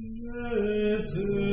[0.00, 1.47] verset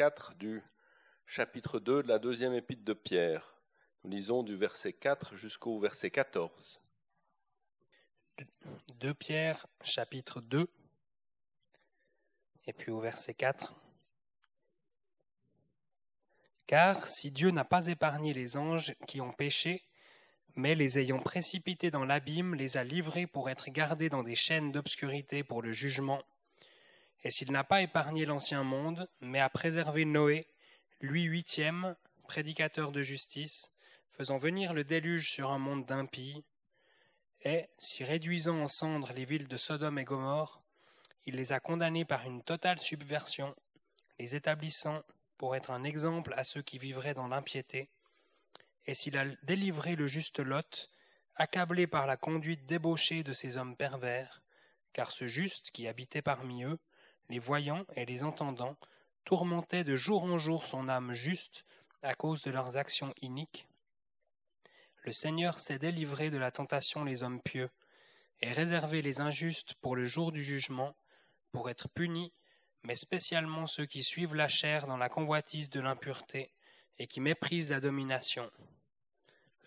[0.00, 0.62] 4 du
[1.26, 3.54] chapitre 2 de la deuxième épître de Pierre.
[4.02, 6.80] Nous lisons du verset 4 jusqu'au verset 14.
[8.98, 10.66] 2 Pierre, chapitre 2,
[12.66, 13.74] et puis au verset 4.
[16.66, 19.84] Car si Dieu n'a pas épargné les anges qui ont péché,
[20.54, 24.72] mais les ayant précipités dans l'abîme, les a livrés pour être gardés dans des chaînes
[24.72, 26.22] d'obscurité pour le jugement,
[27.22, 30.46] et s'il n'a pas épargné l'ancien monde, mais a préservé Noé,
[31.00, 31.96] lui huitième,
[32.28, 33.70] prédicateur de justice,
[34.12, 36.44] faisant venir le déluge sur un monde d'impies,
[37.42, 40.62] et, si réduisant en cendres les villes de Sodome et Gomorre,
[41.26, 43.54] il les a condamnés par une totale subversion,
[44.18, 45.02] les établissant
[45.38, 47.88] pour être un exemple à ceux qui vivraient dans l'impiété,
[48.86, 50.90] et s'il a délivré le juste Lot,
[51.36, 54.42] accablé par la conduite débauchée de ces hommes pervers,
[54.92, 56.78] car ce juste qui habitait parmi eux
[57.30, 58.76] les voyant et les entendant,
[59.24, 61.64] tourmentaient de jour en jour son âme juste
[62.02, 63.68] à cause de leurs actions iniques.
[65.04, 67.70] Le Seigneur sait délivrer de la tentation les hommes pieux,
[68.42, 70.96] et réserver les injustes pour le jour du jugement,
[71.52, 72.32] pour être punis,
[72.82, 76.52] mais spécialement ceux qui suivent la chair dans la convoitise de l'impureté,
[76.98, 78.50] et qui méprisent la domination.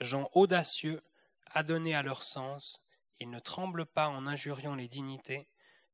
[0.01, 1.01] Gens audacieux,
[1.45, 2.83] adonnés à leur sens,
[3.19, 5.47] ils ne tremblent pas en injuriant les dignités,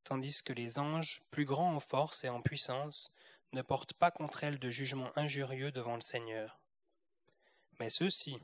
[0.03, 3.11] tandis que les anges, plus grands en force et en puissance,
[3.53, 6.59] ne portent pas contre elles de jugement injurieux devant le Seigneur.
[7.79, 8.39] Mais ceux-ci,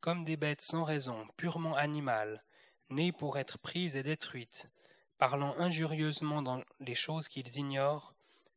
[0.00, 2.42] comme des bêtes sans raison, purement animales,
[2.88, 4.70] nées pour être prises et détruites,
[5.18, 8.14] parlant injurieusement dans les choses qu'ils ignorent,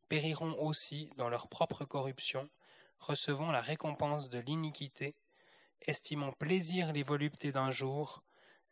[0.08, 2.50] périront aussi dans leur propre corruption,
[3.00, 5.16] recevant la récompense de l'iniquité,
[5.82, 8.24] estimant plaisir les voluptés d'un jour,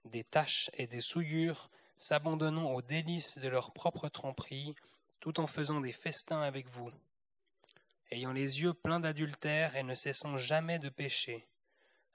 [0.05, 1.69] des taches et des souillures
[2.01, 4.73] s'abandonnant aux délices de leur propre tromperie,
[5.19, 6.89] tout en faisant des festins avec vous,
[8.09, 11.47] ayant les yeux pleins d'adultère et ne cessant jamais de pécher,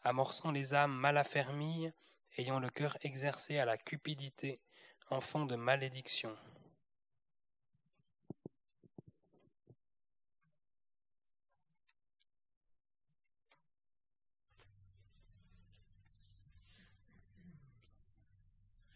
[0.02, 1.92] amorçant les âmes mal affermies,
[2.36, 4.58] ayant le cœur exercé à la cupidité,
[5.08, 6.36] enfants de malédiction.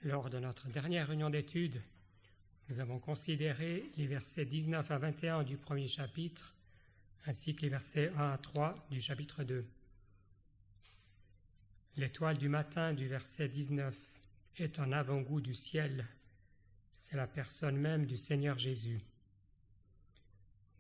[0.03, 1.79] Lors de notre dernière réunion d'études,
[2.71, 6.55] nous avons considéré les versets 19 à 21 du premier chapitre,
[7.27, 9.63] ainsi que les versets 1 à 3 du chapitre 2.
[11.99, 13.95] L'étoile du matin du verset 19
[14.57, 16.07] est un avant-goût du ciel.
[16.95, 19.03] C'est la personne même du Seigneur Jésus.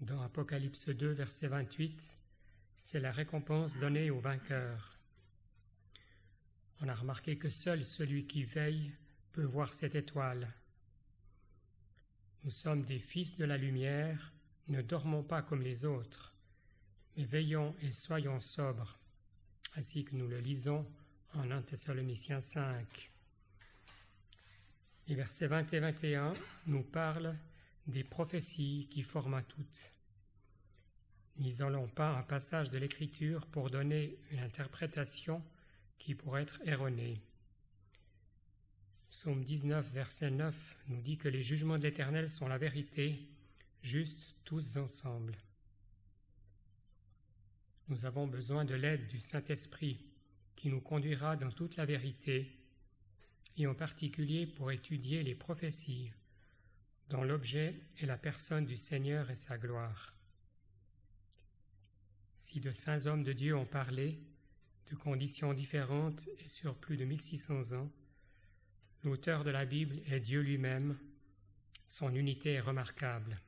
[0.00, 2.16] Dans Apocalypse 2, verset 28,
[2.74, 4.96] c'est la récompense donnée aux vainqueurs.
[6.80, 8.94] On a remarqué que seul celui qui veille
[9.32, 10.52] peut voir cette étoile.
[12.44, 14.32] Nous sommes des fils de la lumière,
[14.68, 16.32] ne dormons pas comme les autres,
[17.16, 18.98] mais veillons et soyons sobres,
[19.76, 20.86] ainsi que nous le lisons
[21.34, 23.10] en 1 Thessaloniciens 5.
[25.06, 26.32] Les versets 20 et 21
[26.66, 27.36] nous parlent
[27.86, 29.92] des prophéties qui forment toutes.
[31.38, 35.42] N'isolons pas un passage de l'Écriture pour donner une interprétation
[35.98, 37.20] qui pourrait être erronée.
[39.10, 43.18] Psaume 19, verset 9 nous dit que les jugements de l'Éternel sont la vérité,
[43.82, 45.36] juste tous ensemble.
[47.88, 49.98] Nous avons besoin de l'aide du Saint-Esprit
[50.54, 52.56] qui nous conduira dans toute la vérité,
[53.56, 56.12] et en particulier pour étudier les prophéties,
[57.08, 60.14] dont l'objet est la personne du Seigneur et sa gloire.
[62.36, 64.20] Si de saints hommes de Dieu ont parlé,
[64.88, 67.90] de conditions différentes et sur plus de 1600 ans,
[69.02, 70.98] L'auteur de la Bible est Dieu lui-même.
[71.86, 73.40] Son unité est remarquable.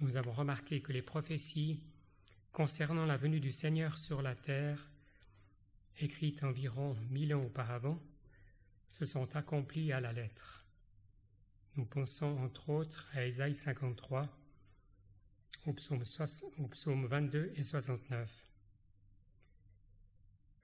[0.00, 1.82] Nous avons remarqué que les prophéties
[2.52, 4.88] concernant la venue du Seigneur sur la terre,
[5.98, 8.00] écrites environ mille ans auparavant,
[8.88, 10.64] se sont accomplies à la lettre.
[11.76, 14.26] Nous pensons entre autres à Ésaïe 53,
[15.66, 16.02] au psaume,
[16.58, 18.45] au psaume 22 et 69.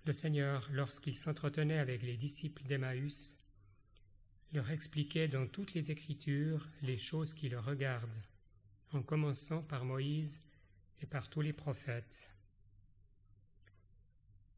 [0.04, 3.38] Le Seigneur, lorsqu'il s'entretenait avec les disciples d'Emmaüs,
[4.52, 8.22] leur expliquait dans toutes les Écritures les choses qui le regardent,
[8.92, 10.40] en commençant par Moïse
[11.00, 12.28] et par tous les prophètes.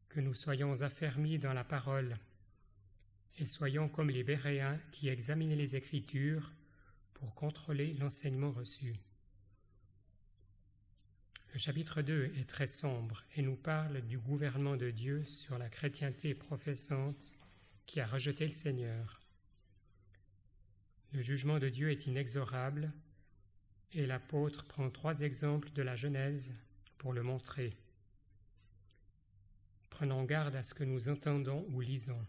[0.09, 2.17] Que nous soyons affermis dans la parole
[3.39, 6.53] et soyons comme les Béréens qui examinaient les Écritures
[7.13, 8.95] pour contrôler l'enseignement reçu.
[11.55, 15.69] Le chapitre 2 est très sombre et nous parle du gouvernement de Dieu sur la
[15.69, 17.33] chrétienté professante
[17.87, 19.21] qui a rejeté le Seigneur.
[21.13, 22.93] Le jugement de Dieu est inexorable
[23.93, 26.53] et l'apôtre prend trois exemples de la Genèse
[26.99, 27.77] pour le montrer.
[29.91, 32.27] Prenons garde à ce que nous entendons ou lisons.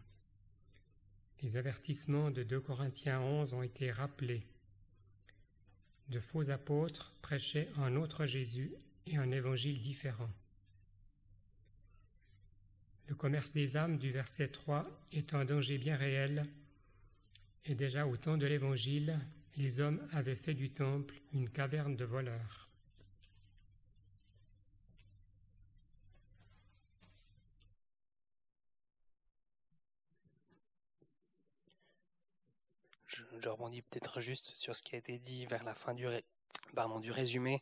[1.41, 4.45] Les avertissements de 2 Corinthiens 11 ont été rappelés.
[6.09, 8.71] De faux apôtres prêchaient un autre Jésus
[9.07, 10.29] et un évangile différent.
[13.07, 16.45] Le commerce des âmes du verset 3 est un danger bien réel,
[17.65, 19.19] et déjà au temps de l'évangile,
[19.57, 22.69] les hommes avaient fait du temple une caverne de voleurs.
[33.07, 36.05] Je, rebondis peut-être juste sur ce qui a été dit vers la fin du,
[36.73, 37.61] pardon, du résumé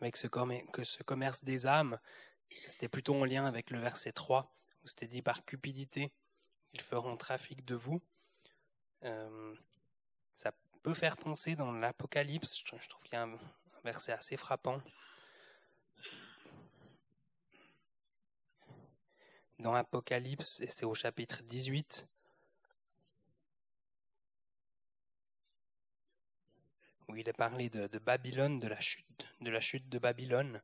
[0.00, 1.98] avec ce, que ce commerce des âmes,
[2.66, 4.52] c'était plutôt en lien avec le verset 3,
[4.84, 6.12] où c'était dit par cupidité,
[6.72, 8.02] ils feront trafic de vous.
[9.04, 9.54] Euh,
[10.34, 10.52] ça
[10.82, 13.38] peut faire penser dans l'Apocalypse, je trouve qu'il y a un,
[13.84, 14.80] verset assez frappant.
[19.58, 22.08] Dans l'Apocalypse, et c'est au chapitre 18,
[27.12, 30.62] où il est parlé de, Babylone, de la chute, de la chute de Babylone.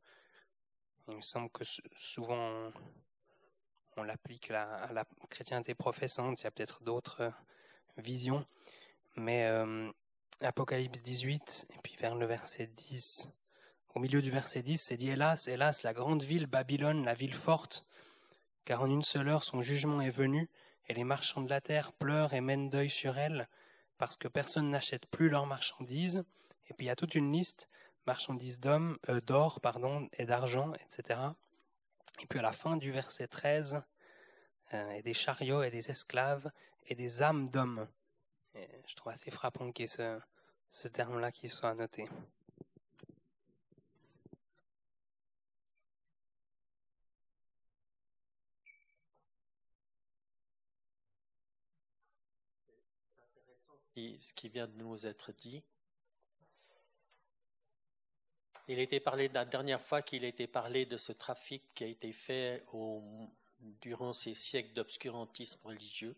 [1.08, 1.62] Il me semble que
[1.98, 2.72] souvent
[3.96, 6.40] on, l'applique à, la chrétienté professante.
[6.40, 7.30] Il y a peut-être d'autres euh,
[7.98, 8.46] visions,
[9.16, 9.90] mais euh,
[10.40, 13.28] Apocalypse 18 et puis vers le verset 10.
[13.94, 17.34] Au milieu du verset 10, c'est dit Hélas, hélas, la grande ville Babylone, la ville
[17.34, 17.84] forte,
[18.64, 20.48] car en une seule heure son jugement est venu,
[20.86, 23.48] et les marchands de la terre pleurent et mènent deuil sur elle,
[23.98, 26.24] parce que personne n'achète plus leurs marchandises.
[26.68, 27.68] Et puis il y a toute une liste
[28.06, 31.20] marchandises d'hommes, euh, d'or, pardon, et d'argent, etc.
[32.20, 33.82] Et puis à la fin du verset 13,
[34.74, 36.50] euh, et des chariots et des esclaves
[36.86, 37.88] et des âmes d'hommes.
[38.86, 40.18] Je trouve assez frappant qu'il y ait ce,
[40.70, 42.08] ce terme-là qui soit noté.
[54.20, 55.64] ce qui vient de nous être dit.
[58.70, 62.12] Il était parlé la dernière fois qu'il était parlé de ce trafic qui a été
[62.12, 62.62] fait
[63.80, 66.14] durant ces siècles d'obscurantisme religieux,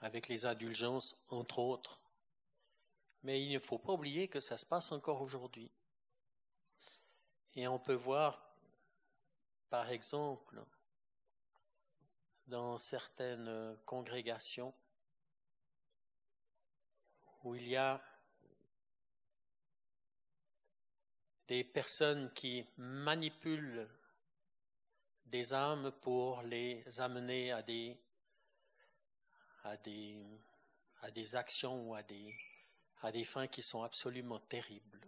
[0.00, 2.00] avec les indulgences, entre autres.
[3.22, 5.70] Mais il ne faut pas oublier que ça se passe encore aujourd'hui.
[7.54, 8.52] Et on peut voir,
[9.70, 10.60] par exemple,
[12.48, 14.74] dans certaines congrégations,
[17.44, 18.02] où il y a
[21.46, 23.88] des personnes qui manipulent
[25.26, 27.98] des âmes pour les amener à des,
[29.64, 32.34] à des, actions ou à des,
[33.02, 35.00] à des fins qui sont absolument terribles.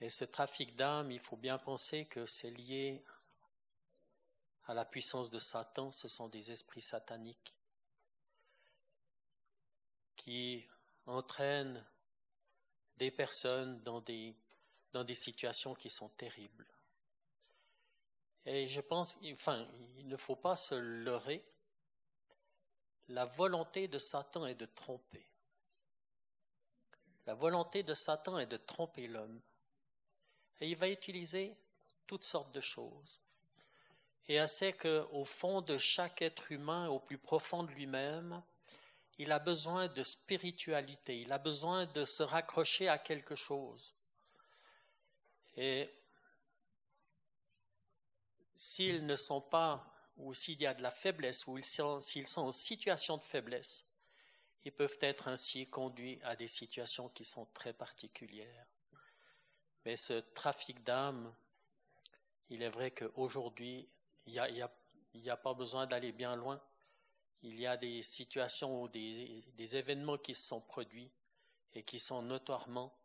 [0.00, 3.02] Et ce trafic d'âmes, il faut bien penser que c'est lié
[4.66, 7.54] à la puissance de Satan, ce sont des esprits sataniques
[10.16, 10.66] qui
[11.06, 11.84] entraînent
[12.96, 14.34] des personnes dans des,
[15.14, 16.66] situations qui sont terribles.
[18.46, 21.44] Et je pense, enfin, il ne faut pas se leurrer.
[23.08, 25.26] La volonté de Satan est de tromper.
[27.26, 29.40] La volonté de Satan est de tromper l'homme.
[30.60, 31.56] Et il va utiliser
[32.06, 33.20] toutes sortes de choses.
[34.28, 38.42] Et elle sait qu'au fond de chaque être humain, au plus profond de lui-même,
[39.18, 43.94] il a besoin de spiritualité, il a besoin de se raccrocher à quelque chose.
[45.56, 45.88] Et
[48.56, 52.52] s'ils ne sont pas, ou s'il y a de la faiblesse, ou s'ils sont en
[52.52, 53.84] situation de faiblesse,
[54.64, 58.66] ils peuvent être ainsi conduits à des situations qui sont très particulières.
[59.84, 61.34] Mais ce trafic d'âmes,
[62.48, 63.88] il est vrai qu'aujourd'hui,
[64.26, 64.32] il
[65.14, 66.60] n'y a, pas besoin d'aller bien loin.
[67.44, 71.10] Il y a des situations ou des, événements qui se sont produits
[71.74, 72.96] et qui sont notoirement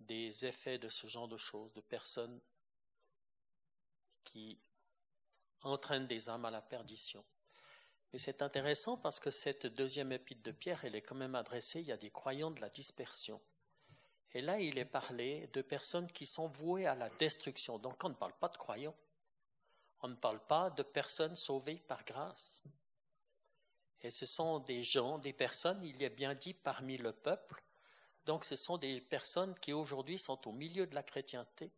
[0.00, 2.40] des effets de ce genre de choses, de personnes
[4.24, 4.58] qui
[5.62, 7.24] entraînent des âmes à la perdition.
[8.12, 11.80] Mais c'est intéressant parce que cette deuxième épître de Pierre, elle est quand même adressée,
[11.80, 13.40] il y a des croyants de la dispersion.
[14.32, 17.78] Et là, il est parlé de personnes qui sont vouées à la destruction.
[17.78, 18.96] Donc on ne parle pas de croyants.
[20.00, 22.64] On ne parle pas de personnes sauvées par grâce.
[24.04, 27.64] Et ce sont des gens, des personnes, il est bien dit, parmi le peuple.
[28.26, 31.72] Donc ce sont des personnes qui aujourd'hui sont au milieu de la chrétienté.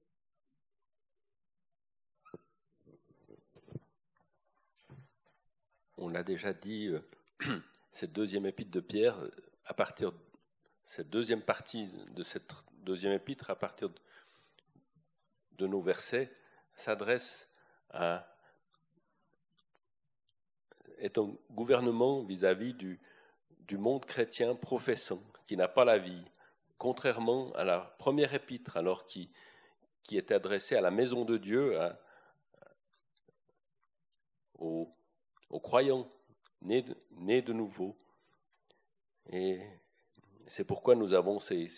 [5.96, 7.00] On l'a déjà dit, euh,
[7.92, 9.16] cette deuxième épître de Pierre,
[9.64, 10.18] à partir de
[10.84, 13.88] cette deuxième partie de cette deuxième épître, à partir
[15.52, 16.36] de nos versets,
[16.74, 17.48] s'adresse
[17.90, 18.35] à
[20.98, 22.98] est un gouvernement vis-à-vis du,
[23.72, 26.24] monde chrétien professant, qui n'a pas la vie,
[26.78, 29.30] contrairement à la première épître, alors qui,
[30.02, 31.78] qui était adressée à la maison de Dieu,
[34.58, 34.92] aux,
[35.62, 36.10] croyants
[36.62, 37.96] nés de, nouveau.
[39.30, 39.60] Et
[40.46, 41.72] c'est pourquoi nous avons ces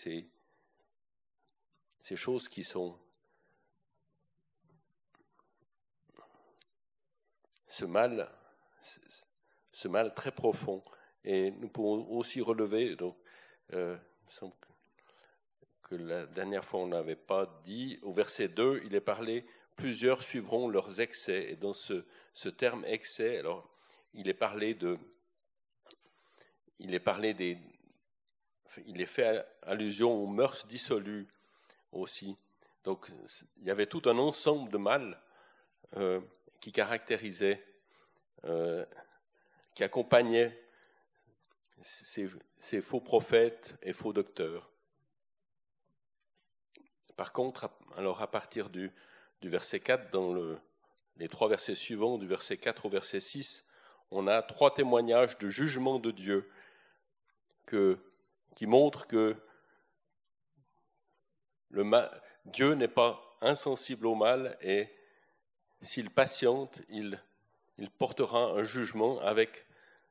[2.15, 2.97] choses qui sont
[7.69, 8.29] ce mal,
[8.81, 10.83] ce mal très profond.
[11.23, 13.17] Et nous pouvons aussi relever, donc,
[13.73, 13.97] euh,
[15.83, 19.45] que la dernière fois on n'avait pas dit, au verset 2, il est parlé,
[19.75, 21.51] plusieurs suivront leurs excès.
[21.51, 23.69] Et dans ce, ce terme excès, alors,
[24.13, 24.97] il est parlé de,
[26.79, 27.57] il est parlé des,
[28.85, 31.27] il est fait allusion aux mœurs dissolues
[31.91, 32.37] aussi.
[32.83, 33.11] Donc,
[33.57, 35.21] il y avait tout un ensemble de mal
[35.97, 36.21] euh,
[36.59, 37.63] qui caractérisait,
[38.45, 38.85] euh,
[39.75, 40.57] qui accompagnait
[41.81, 44.69] ces, faux prophètes et faux docteurs.
[47.15, 48.91] Par contre, alors à partir du,
[49.41, 50.57] verset 4, dans le,
[51.17, 53.67] les trois versets suivants, du verset 4 au verset 6,
[54.11, 56.49] on a trois témoignages de jugement de Dieu
[57.67, 59.35] qui montrent que
[62.45, 64.89] Dieu n'est pas insensible au mal et
[65.81, 67.21] s'il patiente, il,
[67.79, 69.65] il portera un jugement avec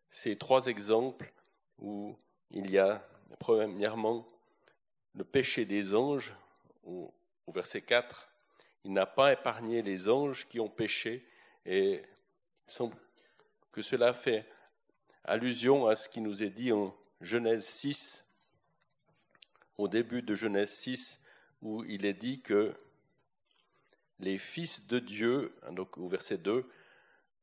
[0.08, 1.32] ces trois exemples
[1.78, 2.16] où
[2.50, 3.06] il y a
[3.38, 4.26] premièrement
[5.14, 6.34] le péché des anges
[6.84, 7.12] au,
[7.48, 8.28] verset 4.
[8.84, 11.26] Il n'a pas épargné les anges qui ont péché
[11.66, 12.02] et
[12.66, 12.96] semble
[13.70, 14.46] que cela fait
[15.24, 18.24] allusion à ce qui nous est dit en Genèse 6,
[19.76, 21.22] au début de Genèse 6,
[21.60, 22.72] où il est dit que
[24.20, 26.66] les fils de Dieu, donc au verset 2,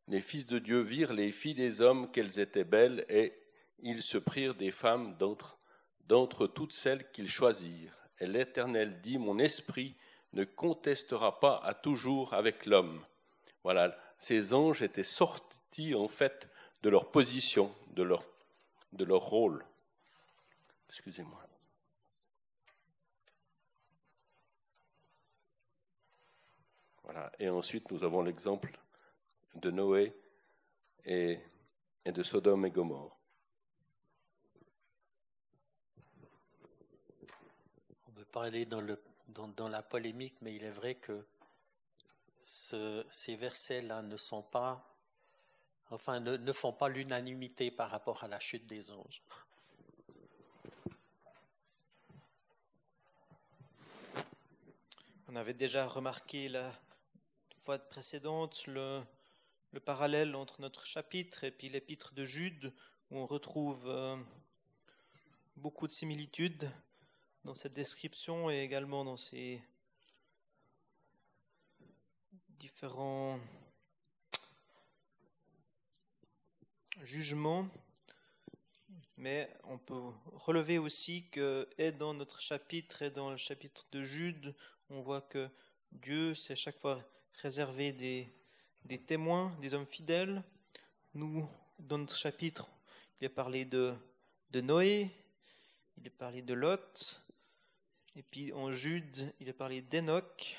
[0.08, 3.34] les fils de Dieu virent les filles des hommes qu'elles étaient belles, et
[3.80, 7.98] ils se prirent des femmes d'entre, toutes celles qu'ils choisirent.
[8.20, 9.96] Et l'Éternel dit, Mon esprit
[10.34, 13.04] ne contestera pas à toujours avec l'homme.
[13.64, 16.50] Voilà, ces anges étaient sortis en fait
[16.84, 18.24] de leur position, de leur,
[18.94, 19.66] de leur rôle.
[20.88, 21.42] Excusez-moi.
[27.04, 27.32] Voilà.
[27.40, 28.80] Et ensuite, nous avons l'exemple
[29.56, 30.16] de Noé
[31.06, 31.40] et,
[32.06, 33.18] de Sodome et Gomorre.
[38.08, 41.26] On peut parler dans, le, dans, la polémique, mais il est vrai que
[42.44, 44.96] ces versets-là ne sont pas,
[45.90, 49.24] enfin, ne font pas l'unanimité par rapport à la chute des anges.
[55.28, 56.72] On avait déjà remarqué la
[57.66, 59.02] fois précédente le,
[59.76, 62.72] le parallèle entre notre chapitre et puis l'épître de Jude,
[63.12, 64.16] où on retrouve euh,
[65.58, 66.72] beaucoup de similitudes
[67.44, 69.62] dans cette description et également dans ces
[72.52, 73.38] différents
[77.02, 77.68] jugements.
[79.18, 80.00] Mais on peut
[80.32, 84.56] relever aussi que, et dans notre chapitre et dans le chapitre de Jude,
[84.90, 85.50] on voit que
[85.92, 87.04] Dieu s'est chaque fois
[87.42, 88.34] réservé des,
[88.86, 90.44] des témoins, des hommes fidèles.
[91.14, 91.48] Nous,
[91.80, 92.68] dans notre chapitre,
[93.20, 93.96] il est parlé de,
[94.54, 95.10] Noé,
[95.98, 97.22] il est parlé de Lot,
[98.16, 100.58] et puis en Jude, il est parlé d'Enoch.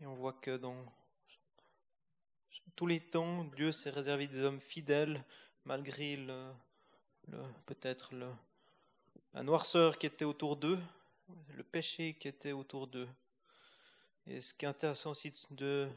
[0.00, 0.84] Et on voit que dans
[2.74, 5.24] tous les temps, Dieu s'est réservé des hommes fidèles,
[5.64, 6.50] malgré le,
[7.28, 8.12] le peut-être
[9.34, 10.80] la noirceur qui était autour d'eux,
[11.54, 13.08] le péché qui était autour d'eux.
[14.26, 15.88] Et ce qui est intéressant aussi de,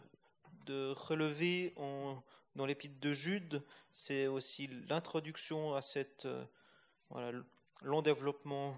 [0.66, 1.74] de relever
[2.56, 7.42] dans l'épître de Jude, c'est aussi l'introduction à cette euh,
[7.82, 8.78] long développement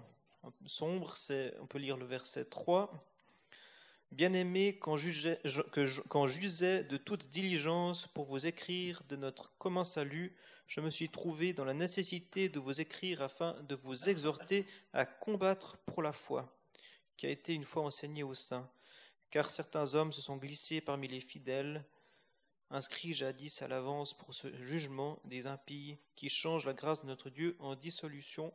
[0.66, 1.16] sombre.
[1.16, 2.92] C'est, on peut lire le verset 3.
[4.10, 4.96] Bien-aimé, quand,
[6.08, 10.34] quand j'usais de toute diligence pour vous écrire de notre commun salut,
[10.66, 15.04] je me suis trouvé dans la nécessité de vous écrire afin de vous exhorter à
[15.04, 16.48] combattre pour la foi,
[17.16, 18.68] qui a été une fois enseignée au sein
[19.30, 21.84] car certains hommes se sont glissés parmi les fidèles,
[22.70, 27.30] inscrits jadis à l'avance pour ce jugement des impies, qui changent la grâce de notre
[27.30, 28.52] Dieu en dissolution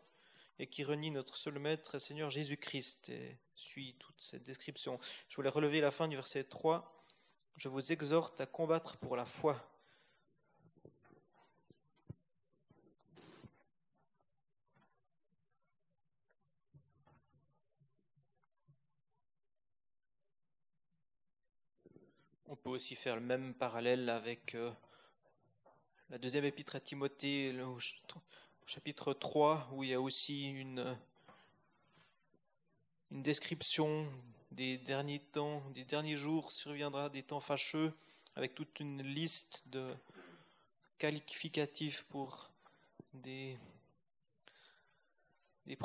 [0.60, 3.10] et qui renient notre seul Maître et Seigneur Jésus-Christ.
[3.10, 5.00] Et suit toute cette description.
[5.30, 7.06] Je voulais relever la fin du verset 3.
[7.58, 9.73] Je vous exhorte à combattre pour la foi.
[22.54, 24.72] On peut aussi faire le même parallèle avec euh,
[26.12, 27.80] la deuxième épître à Timothée, au
[28.68, 30.96] chapitre 3, où il y a aussi une,
[33.10, 34.08] description
[34.52, 37.92] des derniers temps, des derniers jours, surviendra des temps fâcheux,
[38.36, 39.92] avec toute une liste de
[41.00, 42.52] qualificatifs pour
[43.16, 43.58] des,
[45.66, 45.76] des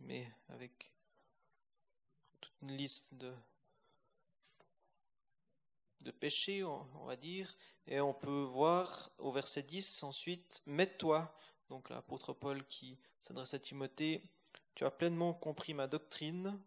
[0.00, 0.90] mais avec
[2.38, 3.32] toute une liste de
[6.10, 7.54] péché, on va dire,
[7.86, 11.34] et on peut voir au verset 10 ensuite, mets-toi,
[11.68, 14.22] donc l'apôtre Paul qui s'adresse à Timothée,
[14.74, 16.60] tu as pleinement compris ma doctrine,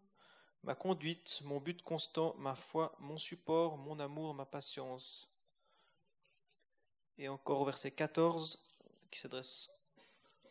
[0.62, 5.32] ma conduite, mon but constant, ma foi, mon support, mon amour, ma patience.
[7.18, 8.66] Et encore au verset 14,
[9.10, 9.70] qui s'adresse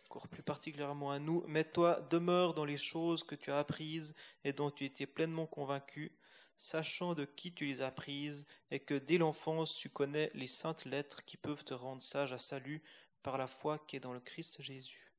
[0.06, 4.54] encore plus particulièrement à nous, mets-toi, demeure dans les choses que tu as apprises et
[4.54, 6.17] dont tu étais pleinement convaincu,
[6.60, 10.86] sachant de qui tu les as prises, et que dès l'enfance tu connais les saintes
[10.86, 12.84] lettres qui peuvent te rendre sage à salut
[13.24, 15.10] par la foi qui est dans le Christ Jésus.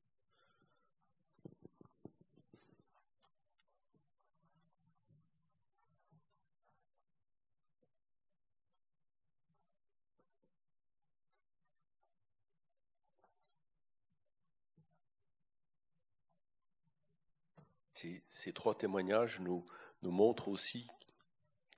[18.29, 19.63] Ces, trois témoignages nous,
[20.01, 20.87] montrent aussi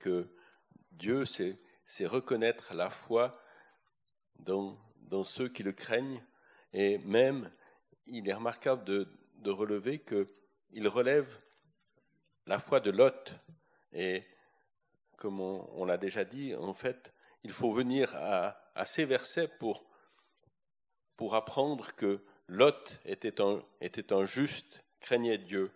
[0.04, 0.28] que
[0.92, 1.56] Dieu, c'est,
[2.06, 3.40] reconnaître la foi
[4.38, 4.76] dans,
[5.24, 6.22] ceux qui le craignent.
[6.74, 7.50] Et même,
[8.06, 11.40] il est remarquable de, relever qu'il relève
[12.46, 13.32] la foi de Lot.
[13.94, 14.22] Et
[15.16, 19.86] comme on, l'a déjà dit, en fait, il faut venir à, à ces versets pour,
[21.16, 25.72] pour apprendre que Lot était un, était un juste, craignait Dieu.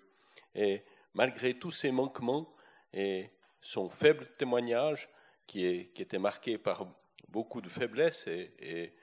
[0.55, 0.83] Et
[1.15, 2.55] malgré tous ses manquements,
[2.93, 3.29] et
[3.61, 5.09] son faible témoignage,
[5.47, 6.87] qui, était marqué par
[7.29, 8.95] beaucoup de faiblesses, et,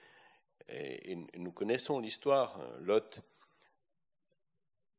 [1.36, 2.60] nous connaissons l'histoire.
[2.80, 3.22] Lot,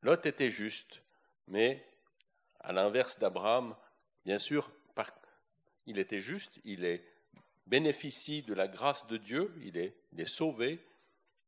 [0.03, 1.03] Lot était juste,
[1.49, 1.85] mais
[2.61, 3.77] à l'inverse d'Abraham,
[4.25, 4.71] bien sûr,
[5.87, 7.05] il était juste, il est
[7.67, 10.85] bénéficie de la grâce de Dieu, il est, il est sauvé,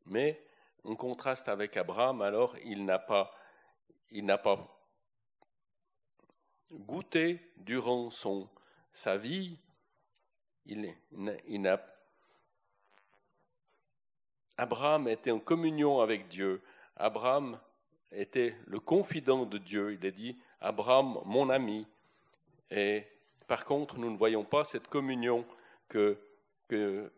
[0.06, 0.40] mais
[0.84, 3.30] en contraste avec Abraham, alors il n'a pas,
[4.10, 4.77] il n'a pas
[6.70, 8.10] goûté durant
[8.92, 9.58] sa vie,
[10.66, 10.94] il,
[11.46, 11.78] il
[14.56, 16.60] Abraham était en communion avec Dieu.
[16.96, 17.60] Abraham
[18.10, 19.92] était le confident de Dieu.
[19.92, 21.86] Il a dit Abraham, mon ami.
[22.70, 23.06] Et
[23.46, 25.46] par contre, nous ne voyons pas cette communion
[25.88, 26.18] que,
[26.66, 27.10] que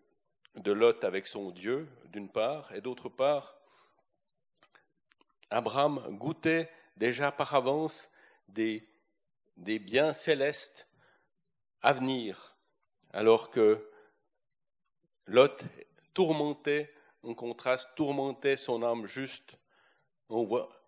[0.57, 3.57] de Lot avec son Dieu, d'une part, et d'autre part,
[5.49, 8.11] Abraham goûtait déjà par avance
[8.49, 8.87] des,
[9.61, 10.89] des biens célestes
[11.83, 12.57] à venir,
[13.13, 13.87] alors que
[15.27, 15.65] Lot
[16.15, 16.93] tourmentait,
[17.23, 19.57] en contraste, tourmentait son âme juste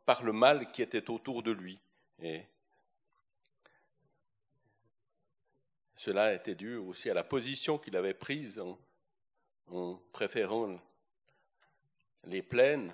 [0.07, 1.81] par le mal qui était autour de lui.
[5.95, 8.61] Cela était dû aussi à la position qu'il avait prise
[9.67, 10.81] en, préférant
[12.25, 12.93] les plaines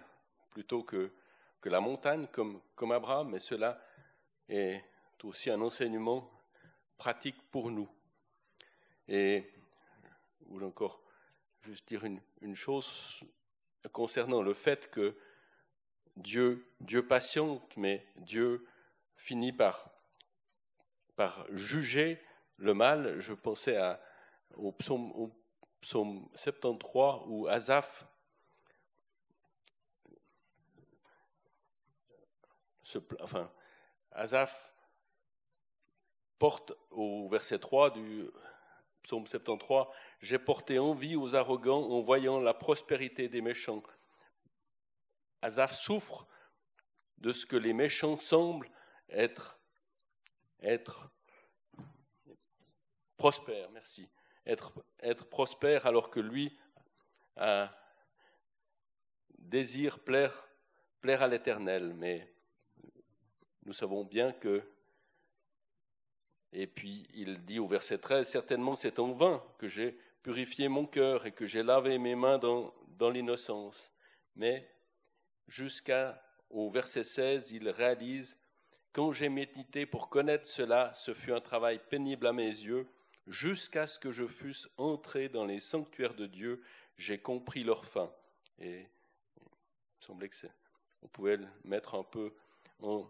[0.51, 1.12] plutôt que,
[1.64, 3.79] la montagne comme Abraham, mais cela
[4.49, 4.83] est
[5.24, 6.28] aussi un enseignement
[6.96, 7.88] pratique pour nous.
[9.09, 9.50] Et
[10.40, 11.02] je voulais encore
[11.62, 13.20] juste dire une, chose
[13.92, 15.16] concernant le fait que
[16.16, 18.66] Dieu, Dieu patiente, mais Dieu
[19.16, 19.90] finit par,
[21.16, 22.20] par juger
[22.57, 23.18] le mal.
[23.20, 24.00] Je pensais à,
[24.54, 25.33] au, psaume, au
[25.81, 28.07] psaume 73 où Asaph
[33.20, 33.50] enfin,
[34.12, 34.74] Asaph
[36.38, 38.31] porte au verset 3 du
[39.03, 39.87] psaume 73,
[40.20, 43.83] J'ai porté envie aux arrogants en voyant la prospérité des méchants.
[45.42, 46.27] Asaph souffre
[47.18, 48.70] de ce que les méchants semblent
[49.09, 49.61] être,
[50.61, 51.11] être
[53.16, 54.09] prospères, merci,
[54.46, 56.59] être, être prospère alors que lui
[57.37, 57.72] a,
[59.48, 60.48] désire plaire,
[61.01, 61.94] plaire à l'Éternel.
[61.94, 62.33] Mais
[63.64, 64.62] nous savons bien que,
[66.53, 70.87] et puis il dit au verset 13, certainement c'est en vain que j'ai purifié mon
[70.87, 73.93] cœur et que j'ai lavé mes mains dans, dans l'innocence.
[74.37, 74.69] Mais
[75.47, 78.39] jusqu'au verset 16, il réalise
[78.93, 82.87] Quand j'ai médité pour connaître cela, ce fut un travail pénible à mes yeux,
[83.27, 86.63] jusqu'à ce que je fusse entré dans les sanctuaires de Dieu,
[86.97, 88.11] j'ai compris leur fin.
[88.59, 90.47] Et il semblait que
[91.03, 92.35] on pouvait le mettre un peu
[92.81, 93.09] en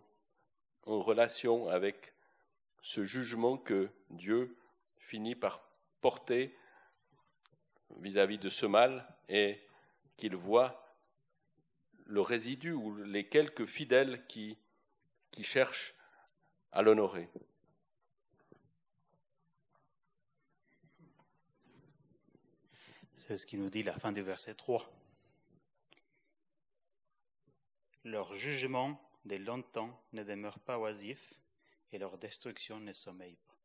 [0.87, 2.13] relation avec
[2.83, 4.57] ce jugement que Dieu
[4.99, 5.63] finit par
[6.01, 6.57] porter
[7.97, 9.61] vis-à-vis -vis de ce mal et
[10.17, 10.89] qu'il voit
[12.09, 14.59] le résidu ou les quelques fidèles qui,
[15.41, 15.95] cherchent
[16.73, 17.31] à l'honorer.
[23.17, 24.91] C'est ce qui nous dit la fin du verset 3.
[28.03, 31.35] Leur jugement de longtemps ne demeure pas oisif
[31.93, 33.59] et leur destruction ne sommeille pas.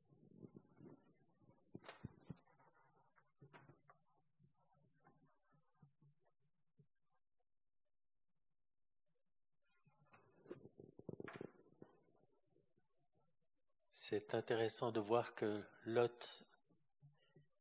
[13.90, 16.44] C'est intéressant de voir que Lot,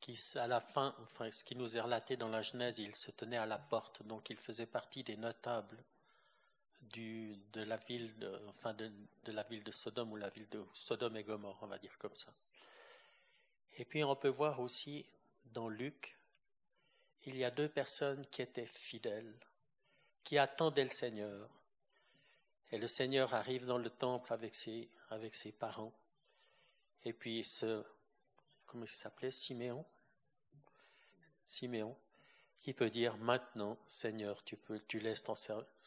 [0.00, 3.10] qui à la fin, enfin ce qui nous est relaté dans la Genèse, il se
[3.12, 5.82] tenait à la porte, donc il faisait partie des notables
[6.92, 8.90] de la ville, de, enfin de,
[9.26, 12.14] la ville de Sodome ou la ville de Sodome et Gomorre, on va dire comme
[12.14, 12.32] ça.
[13.76, 15.06] Et puis on peut voir aussi
[15.46, 16.18] dans Luc,
[17.24, 19.34] il y a deux personnes qui étaient fidèles,
[20.24, 21.48] qui attendaient le Seigneur.
[22.70, 25.92] Et le Seigneur arrive dans le temple avec ses, avec ses parents.
[27.04, 27.84] Et puis ce,
[28.66, 29.84] comment il s'appelait, Siméon,
[31.46, 31.96] Siméon,
[32.62, 35.24] qui peut dire maintenant, Seigneur, tu peux, tu laisses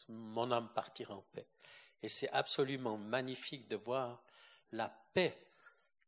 [0.08, 1.46] mon âme partir en paix.
[2.02, 4.22] Et c'est absolument magnifique de voir
[4.72, 5.36] la paix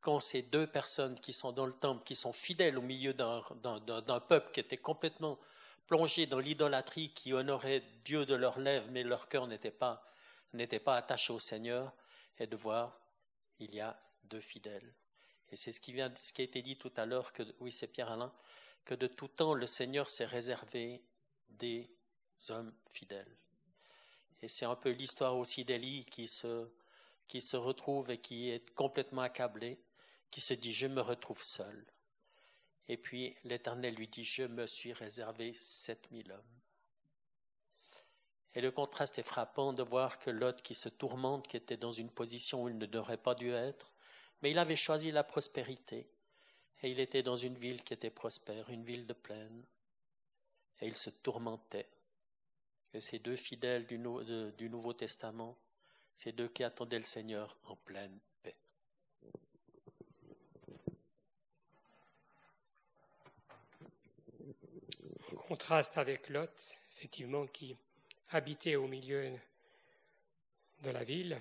[0.01, 4.21] quand ces deux personnes qui sont dans le temple, qui sont fidèles au milieu d'un
[4.21, 5.39] peuple qui était complètement
[5.87, 10.05] plongé dans l'idolâtrie, qui honorait Dieu de leurs lèvres, mais leur cœur n'était pas,
[10.53, 11.93] n'était pas attaché au Seigneur,
[12.39, 13.01] et de voir,
[13.59, 14.95] il y a deux fidèles.
[15.51, 17.73] Et c'est ce qui vient, ce qui a été dit tout à l'heure, que, oui,
[17.73, 18.33] c'est Pierre Alain,
[18.85, 21.03] que de tout temps le Seigneur s'est réservé
[21.51, 21.91] des
[22.49, 23.37] hommes fidèles.
[24.43, 29.79] Et c'est un peu l'histoire aussi d'Élie qui se, retrouve et qui est complètement accablé,
[30.31, 31.85] qui se dit, je me retrouve seul.
[32.89, 36.59] Et puis l'Éternel lui dit, je me suis réservé sept mille hommes.
[38.55, 41.91] Et le contraste est frappant de voir que l'autre qui se tourmente, qui était dans
[41.91, 43.93] une position où il ne devrait pas dû être,
[44.41, 46.09] mais il avait choisi la prospérité.
[46.83, 49.65] Et il était dans une ville qui était prospère, une ville de plaine.
[50.81, 51.89] Et il se tourmentait.
[52.95, 55.57] Et ces deux fidèles du, Nouveau Testament,
[56.17, 58.55] ces deux qui attendaient le Seigneur en pleine paix.
[65.33, 67.77] En contraste avec Lot, effectivement, qui
[68.31, 69.37] habitait au milieu
[70.83, 71.39] de la ville,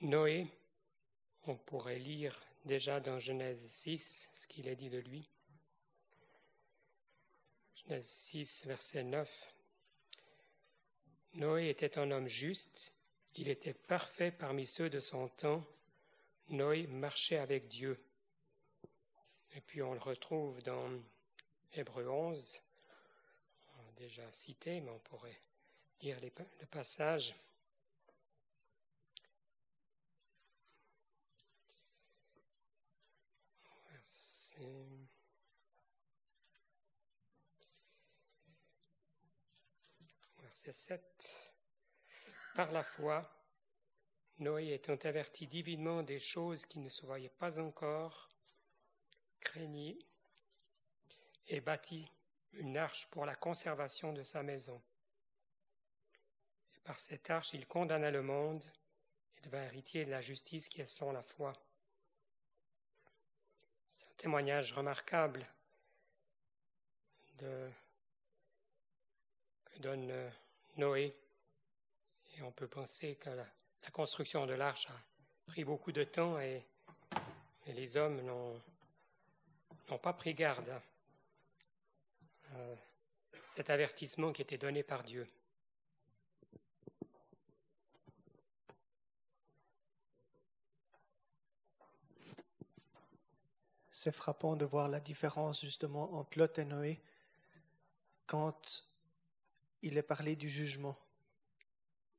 [0.00, 0.46] Noé
[1.46, 5.28] on pourrait lire déjà dans Genèse 6 ce qu'il est dit de lui.
[7.76, 9.54] Genèse 6, verset 9.
[11.34, 12.92] Noé était un homme juste,
[13.34, 15.64] il était parfait parmi ceux de son temps.
[16.48, 17.98] Noé marchait avec Dieu.
[19.54, 20.88] Et puis on le retrouve dans
[21.74, 22.60] Hébreu 11,
[23.76, 25.38] on a déjà cité, mais on pourrait
[26.00, 27.34] lire le passage.
[40.38, 41.52] Verset 7.
[42.54, 43.28] Par la foi,
[44.38, 48.30] Noé étant averti divinement des choses qui ne se voyaient pas encore,
[49.40, 49.98] craignit
[51.48, 52.08] et bâtit
[52.52, 54.80] une arche pour la conservation de sa maison.
[56.76, 58.64] Et par cette arche, il condamna le monde
[59.36, 61.52] et devint héritier de la justice qui est selon la foi.
[63.94, 65.46] C'est un témoignage remarquable
[67.38, 67.70] que
[69.78, 70.30] donne euh,
[70.76, 71.12] Noé.
[72.36, 73.46] Et on peut penser que la,
[73.92, 75.00] construction de l'arche a
[75.46, 76.64] pris beaucoup de temps et,
[77.66, 78.60] et les hommes n'ont
[80.02, 80.80] pas pris garde à
[82.56, 82.74] euh,
[83.44, 85.24] cet avertissement qui était donné par Dieu.
[94.04, 97.00] C'est frappant de voir la différence justement entre Lot et Noé
[98.26, 98.84] quand
[99.80, 100.94] il est parlé du jugement,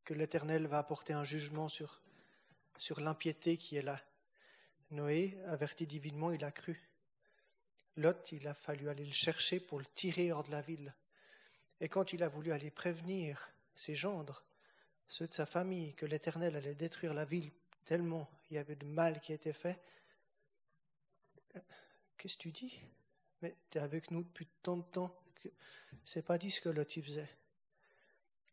[0.04, 2.02] que l'Éternel va apporter un jugement sur,
[2.98, 4.02] l'impiété qui est là.
[4.90, 6.90] Noé, averti divinement, il a cru.
[7.98, 10.92] Lot, il a fallu aller le chercher pour le tirer hors de la ville.
[11.82, 14.44] Et quand il a voulu aller prévenir ses gendres,
[15.08, 17.52] ceux de sa famille, que l'Éternel allait détruire la ville
[17.84, 19.80] tellement il y avait de mal qui était fait,
[22.18, 22.80] Qu'est-ce que tu dis?
[23.42, 25.16] Mais tu es avec nous depuis tant de temps.
[26.04, 27.30] C'est pas dit ce que Lot faisait.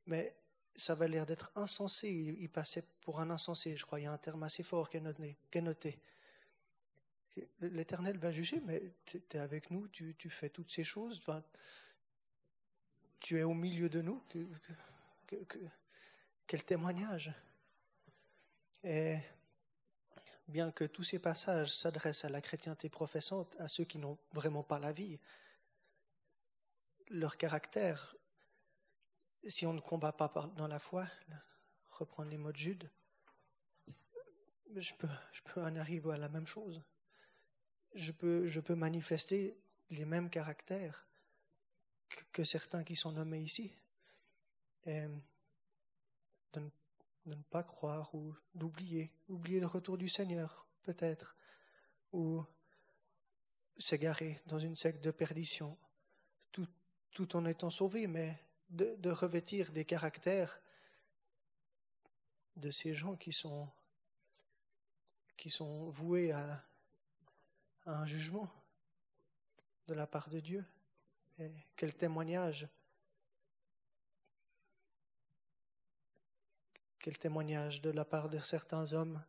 [0.07, 0.35] Mais
[0.77, 2.09] ça va l'air d'être insensé.
[2.11, 4.01] Il, passait pour un insensé, je crois.
[4.01, 5.99] Il y a un terme assez fort est noté.
[7.61, 11.21] L'Éternel va juger, mais tu es avec nous, tu, fais toutes ces choses.
[13.21, 14.23] Tu es au milieu de nous.
[16.47, 17.33] quel témoignage.
[18.85, 19.17] Et
[20.53, 24.63] bien que tous ces passages s'adressent à la chrétienté professante, à ceux qui n'ont vraiment
[24.63, 25.19] pas la vie,
[27.09, 28.15] leur caractère,
[29.49, 31.07] si on ne combat pas dans la foi,
[31.91, 32.91] reprendre les mots de Jude,
[34.77, 36.83] je peux, en arriver à la même chose.
[37.95, 39.59] Je peux, manifester
[39.91, 41.07] les mêmes caractères
[42.33, 43.77] que, certains qui sont nommés ici.
[47.51, 51.37] Pas croire ou d'oublier, oublier le retour du Seigneur, peut-être,
[52.13, 52.45] ou
[53.79, 55.79] s'égarer dans une secte de perdition,
[57.13, 58.39] tout, en étant sauvé, mais
[58.71, 60.59] de, de, revêtir des caractères
[62.57, 63.71] de ces gens qui sont,
[65.91, 66.65] voués à,
[67.85, 68.51] un jugement
[69.89, 70.65] de la part de Dieu.
[71.77, 72.67] Quel témoignage
[77.03, 79.21] Quel témoignage de la part de certains hommes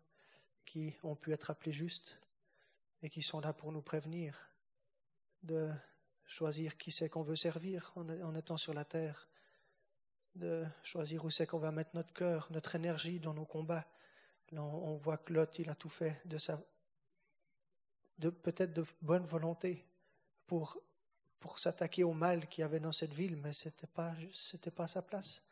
[0.63, 2.19] qui ont pu être appelés justes
[3.01, 4.39] et qui sont là pour nous prévenir
[5.41, 5.71] de
[6.23, 9.27] choisir qui c'est qu'on veut servir en étant sur la terre,
[10.35, 13.87] de choisir où c'est qu'on va mettre notre cœur, notre énergie dans nos combats.
[14.51, 16.61] Là, on voit que Lot, il a tout fait de sa,
[18.19, 19.83] de peut-être de bonne volonté
[20.45, 20.79] pour
[21.57, 25.01] s'attaquer au mal qu'il y avait dans cette ville, mais c'était pas c'était pas sa
[25.01, 25.43] place.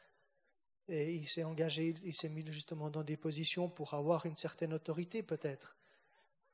[0.91, 4.73] Et il s'est engagé, il s'est mis justement dans des positions pour avoir une certaine
[4.73, 5.77] autorité peut-être.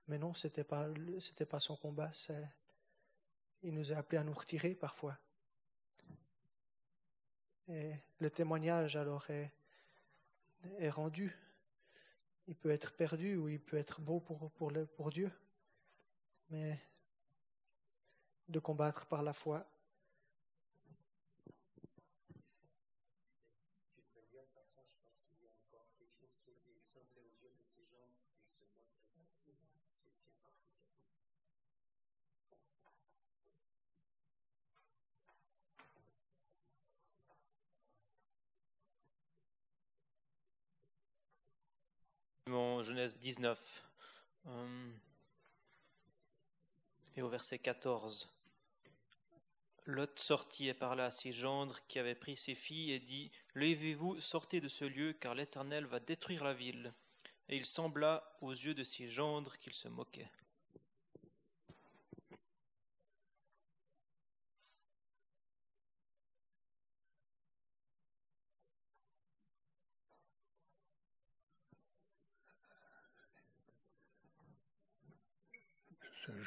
[0.08, 0.88] Mais non, ce n'était pas,
[1.50, 2.12] pas son combat.
[3.63, 5.17] Il nous a appelés à nous retirer parfois.
[7.67, 9.52] Et le témoignage alors est,
[10.91, 11.36] rendu.
[12.47, 15.32] Il peut être perdu ou il peut être beau pour, pour Dieu.
[16.52, 16.80] Mais
[18.50, 19.65] de combattre par la foi
[42.83, 43.83] Genèse 19
[44.47, 44.91] euh,
[47.15, 48.31] et au verset 14.
[49.85, 54.19] Lot sortit et parla à ses gendres qui avaient pris ses filles et dit Levez-vous,
[54.19, 56.93] sortez de ce lieu, car l'Éternel va détruire la ville.
[57.49, 60.29] Et il sembla aux yeux de ses gendres qu'il se moquait.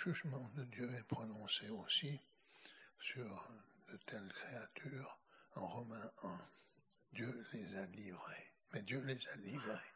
[0.00, 2.18] Jugement de Dieu est prononcé aussi
[3.02, 3.52] sur
[3.90, 5.20] de telles créatures
[5.56, 6.48] en Romains 1.
[7.12, 8.54] Dieu les a livrés.
[8.72, 9.92] Mais Dieu les a livrés.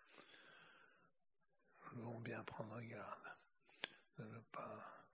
[1.79, 3.37] Nous devons bien prendre garde
[4.19, 5.07] de ne pas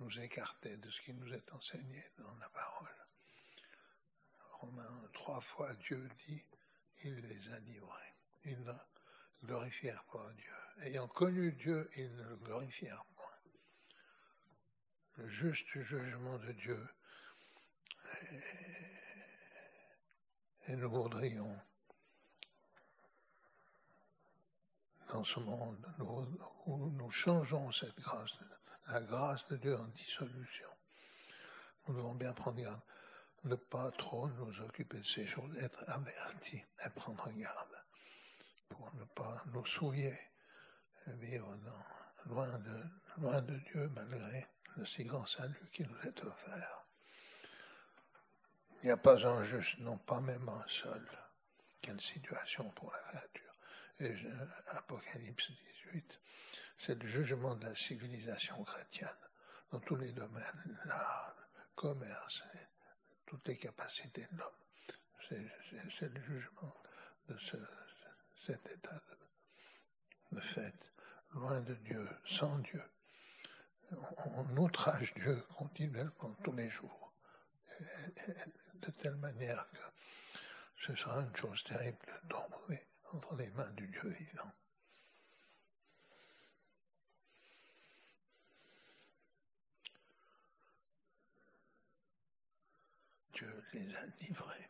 [0.00, 3.06] nous écarter de ce qui nous est enseigné dans la parole.
[4.54, 6.44] Romains, trois fois, Dieu dit,
[7.04, 8.14] il les a livrés.
[8.46, 8.74] Ils ne
[9.44, 10.56] glorifièrent pas Dieu.
[10.80, 13.33] Ayant connu Dieu, ils ne le glorifièrent point.
[15.16, 16.88] Le juste jugement de Dieu.
[20.66, 21.56] Et nous voudrions,
[25.10, 25.86] dans ce monde
[26.66, 28.38] où nous changeons cette grâce,
[28.88, 30.68] la grâce de Dieu en dissolution,
[31.86, 32.82] nous devons bien prendre garde,
[33.44, 37.84] ne pas trop nous occuper de ces choses, être avertis et prendre garde
[38.68, 40.18] pour ne pas nous souiller
[41.06, 41.54] et vivre
[42.26, 42.84] loin, de,
[43.18, 44.46] loin de Dieu malgré
[44.76, 46.84] le si grand salut qui nous est offert.
[48.82, 51.06] Il n'y a pas un juste, non pas même un seul.
[51.80, 53.54] Quelle situation pour la créature.
[54.68, 55.50] Apocalypse
[55.86, 56.20] 18,
[56.78, 59.08] c'est le jugement de la civilisation chrétienne
[59.70, 62.42] dans tous les domaines, l'art, le commerce,
[63.26, 64.50] toutes les capacités de l'homme.
[65.28, 66.74] C'est le jugement
[67.28, 67.56] de ce,
[68.46, 69.00] cet état
[70.32, 70.92] de, de fait,
[71.32, 72.82] loin de Dieu, sans Dieu.
[73.90, 77.12] On outrage Dieu continuellement tous les jours
[78.74, 79.78] de telle manière que
[80.86, 84.52] ce sera une chose terrible de tomber entre les mains du Dieu vivant.
[93.34, 94.63] Dieu les a livrés.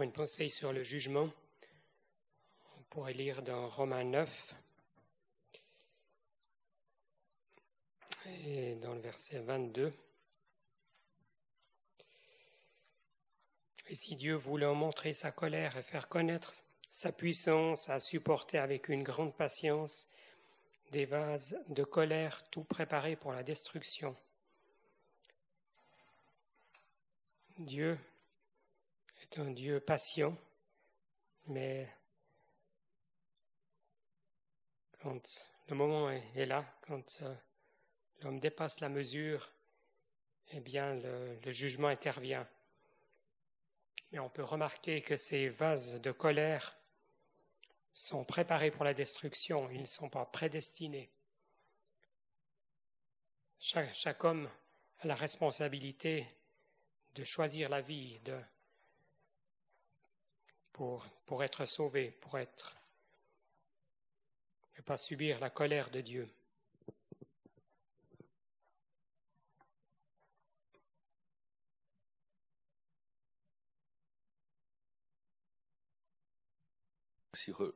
[0.00, 1.30] Une pensée sur le jugement.
[2.76, 4.54] On pourrait lire dans Romains 9,
[8.44, 9.90] et dans le verset 22.
[13.88, 18.88] Et si Dieu voulait montrer sa colère et faire connaître sa puissance à supporter avec
[18.88, 20.08] une grande patience
[20.90, 24.16] des vases de colère tout préparés pour la destruction.
[27.58, 27.98] Dieu
[29.38, 30.36] un Dieu patient,
[31.46, 31.88] mais
[35.00, 37.34] quand le moment est là, quand euh,
[38.20, 39.50] l'homme dépasse la mesure,
[40.52, 42.46] eh bien le, le, jugement intervient.
[44.10, 46.76] Mais on peut remarquer que ces vases de colère
[47.94, 51.10] sont préparés pour la destruction, ils ne sont pas prédestinés.
[53.58, 54.50] Chaque, chaque, homme
[55.00, 56.26] a la responsabilité
[57.14, 58.38] de choisir la vie, de,
[60.72, 62.76] pour, pour être sauvé, pour être,
[64.76, 66.26] ne pas subir la colère de Dieu.
[77.50, 77.72] re,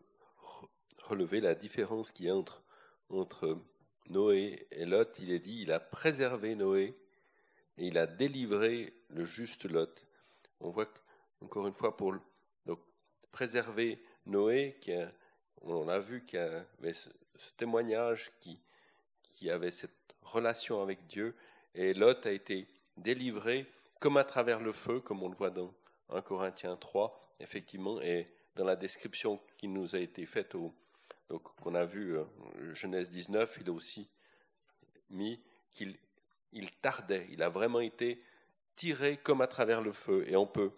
[1.03, 2.63] relever la différence qui entre,
[3.09, 3.59] entre
[4.09, 5.19] Noé et Lot.
[5.19, 6.97] Il est dit, il a préservé Noé
[7.79, 10.07] et il a délivré le juste Lot.
[10.61, 10.89] On voit
[11.41, 12.15] encore une fois pour
[13.37, 14.92] préserver Noé, qui
[15.61, 17.11] on a vu qu'il avait ce,
[17.59, 18.59] témoignage, qui,
[19.22, 21.35] qui avait cette relation avec Dieu,
[21.75, 23.66] et Lot a été délivré
[24.01, 25.70] comme à travers le feu, comme on le voit dans
[26.09, 30.57] 1 Corinthiens 3, effectivement, et dans la description qui nous a été faite,
[31.29, 32.25] donc qu'on a vu, euh,
[32.72, 34.09] Genèse 19, il a aussi
[35.11, 35.38] mis
[35.75, 35.99] qu'il
[36.55, 38.22] il tardait, il a vraiment été
[38.77, 40.71] tiré comme à travers le feu, et on peut,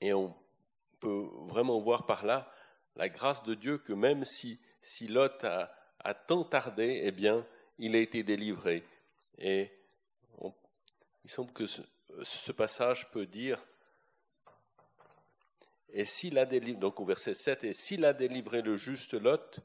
[0.00, 0.34] et on
[1.00, 2.52] peut vraiment voir par là
[2.96, 7.46] la grâce de Dieu que même si, si Lot a, tant tardé, eh bien,
[7.78, 8.84] il a été délivré.
[9.38, 9.70] Et
[11.24, 11.82] il semble que ce,
[12.22, 13.62] ce passage peut dire
[15.92, 19.60] et s'il a délivré, donc au verset 7, et s'il a délivré le juste Lot,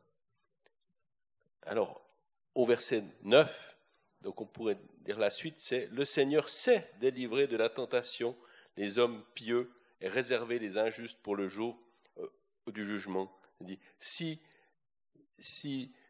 [1.64, 2.02] alors
[2.56, 3.78] au verset 9,
[4.22, 8.36] donc on pourrait dire la suite, c'est le Seigneur sait délivrer de la tentation
[8.78, 9.72] les hommes pieux
[10.02, 11.78] et réserver les injustes pour le jour
[12.18, 12.28] euh,
[12.72, 13.32] du jugement.
[13.62, 14.42] Dit, si,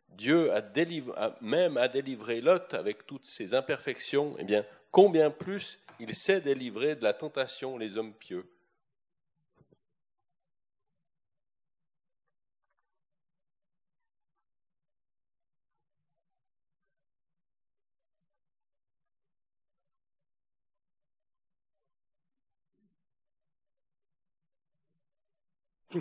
[0.09, 6.15] Dieu a même a délivré Lot avec toutes ses imperfections, eh bien, combien plus il
[6.15, 8.45] sait délivrer de la tentation les hommes pieux?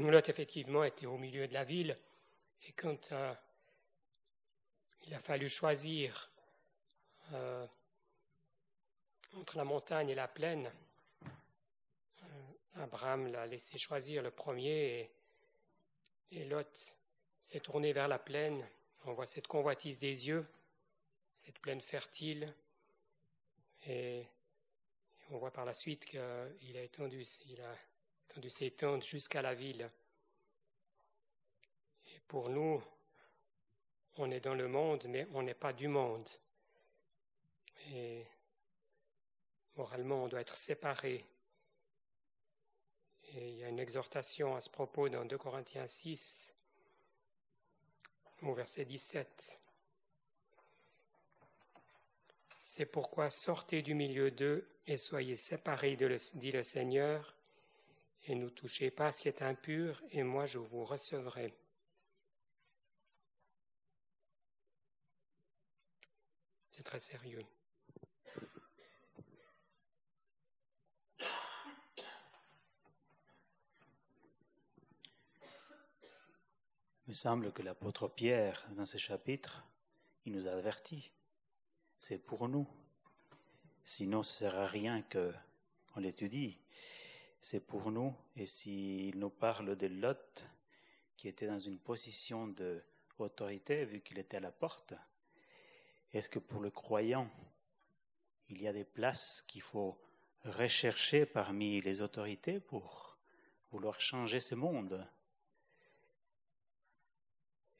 [0.02, 1.96] Lot, effectivement, était au milieu de la ville.
[2.66, 3.32] Et quand euh,
[5.06, 6.30] il a fallu choisir
[7.32, 7.66] euh,
[9.36, 10.70] entre la montagne et la plaine,
[12.22, 15.10] euh, Abraham l'a laissé choisir le premier
[16.30, 16.96] et, et Lot
[17.40, 18.66] s'est tourné vers la plaine.
[19.04, 20.44] On voit cette convoitise des yeux,
[21.30, 22.46] cette plaine fertile.
[23.86, 24.26] Et
[25.30, 27.76] on voit par la suite qu'il a étendu, il a
[28.48, 29.86] ses tentes jusqu'à la ville.
[32.06, 32.82] Et pour nous,
[34.16, 36.28] on est dans le monde, mais on n'est pas du monde.
[37.90, 38.26] Et
[39.76, 41.24] moralement, on doit être séparés.
[43.32, 46.54] Et il y a une exhortation à ce propos dans 2 Corinthiens 6,
[48.42, 49.58] au verset 17.
[52.60, 57.34] C'est pourquoi sortez du milieu d'eux et soyez séparés, dit le Seigneur,
[58.26, 61.52] et ne touchez pas ce qui est impur, et moi je vous recevrai.
[66.70, 67.42] C'est très sérieux.
[77.06, 79.62] Il me semble que l'apôtre Pierre, dans ce chapitre,
[80.24, 81.12] il nous a avertis.
[81.98, 82.66] C'est pour nous.
[83.84, 86.58] Sinon, ce ne sert à rien qu'on l'étudie.
[87.44, 88.16] C'est pour nous.
[88.36, 90.46] Et s'il nous parle de Lot,
[91.14, 94.94] qui était dans une position d'autorité, vu qu'il était à la porte,
[96.14, 97.30] est-ce que pour le croyant,
[98.48, 100.00] il y a des places qu'il faut
[100.46, 103.18] rechercher parmi les autorités pour
[103.70, 105.06] vouloir changer ce monde?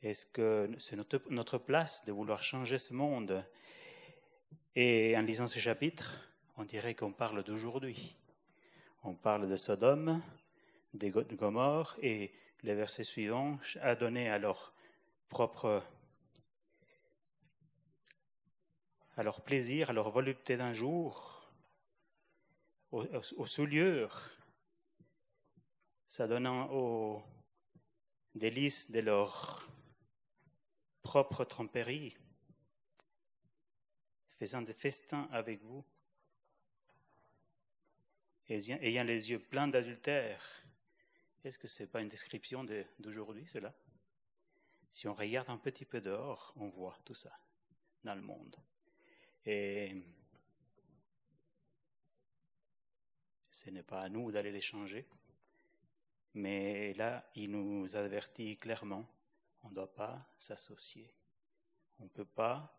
[0.03, 3.43] Est-ce que c'est notre, place de vouloir changer ce monde?
[4.77, 6.21] Et en lisant ce chapitre,
[6.59, 8.15] on dirait qu'on parle d'aujourd'hui.
[9.07, 10.23] On parle de Sodome,
[10.95, 12.33] de Gomorre, et
[12.63, 14.73] les versets suivants a donné à leur
[15.29, 15.85] propre
[19.19, 21.53] à leur plaisir, à leur volupté d'un jour,
[22.93, 23.05] aux,
[23.37, 24.23] aux souillures,
[26.07, 27.23] s'adonnant aux
[28.35, 29.69] délices de leur
[31.03, 32.17] propre tromperie,
[34.31, 35.85] faisant des festins avec vous,
[38.49, 40.43] ayant les yeux pleins d'adultère.
[41.45, 42.65] Est-ce que ce n'est pas une description
[42.99, 43.75] d'aujourd'hui, cela?
[44.91, 47.37] Si on regarde un petit peu dehors, on voit tout ça
[48.05, 48.57] dans le monde.
[49.45, 49.95] Et
[53.51, 55.07] ce n'est pas à nous d'aller les changer,
[56.35, 59.07] mais là, il nous avertit clairement
[59.65, 61.11] on ne doit pas s'associer.
[61.99, 62.71] On ne peut pas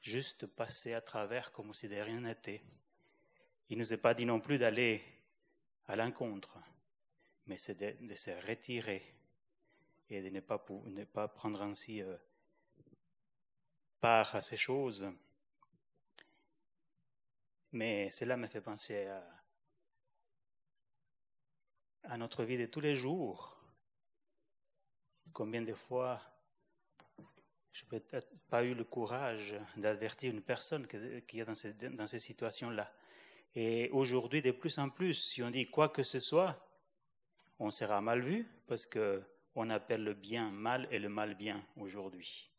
[0.00, 2.62] juste passer à travers comme si de rien n'était.
[3.70, 5.02] Il ne nous est pas dit non plus d'aller
[5.86, 6.58] à l'encontre,
[7.46, 9.02] mais c'est de, se retirer
[10.10, 12.16] et de ne pas, prendre ainsi euh,
[14.00, 15.10] part à ces choses.
[17.72, 19.06] Mais cela me fait penser
[22.04, 23.60] à, notre vie de tous les jours
[25.32, 26.22] Combien de fois
[27.72, 32.92] je n'ai peut-être pas eu le courage d'avertir une personne qui est dans ces situations-là.
[33.54, 36.64] Et aujourd'hui, de plus en plus, si on dit quoi que ce soit,
[37.58, 42.50] on sera mal vu parce qu'on appelle le bien mal et le mal bien aujourd'hui.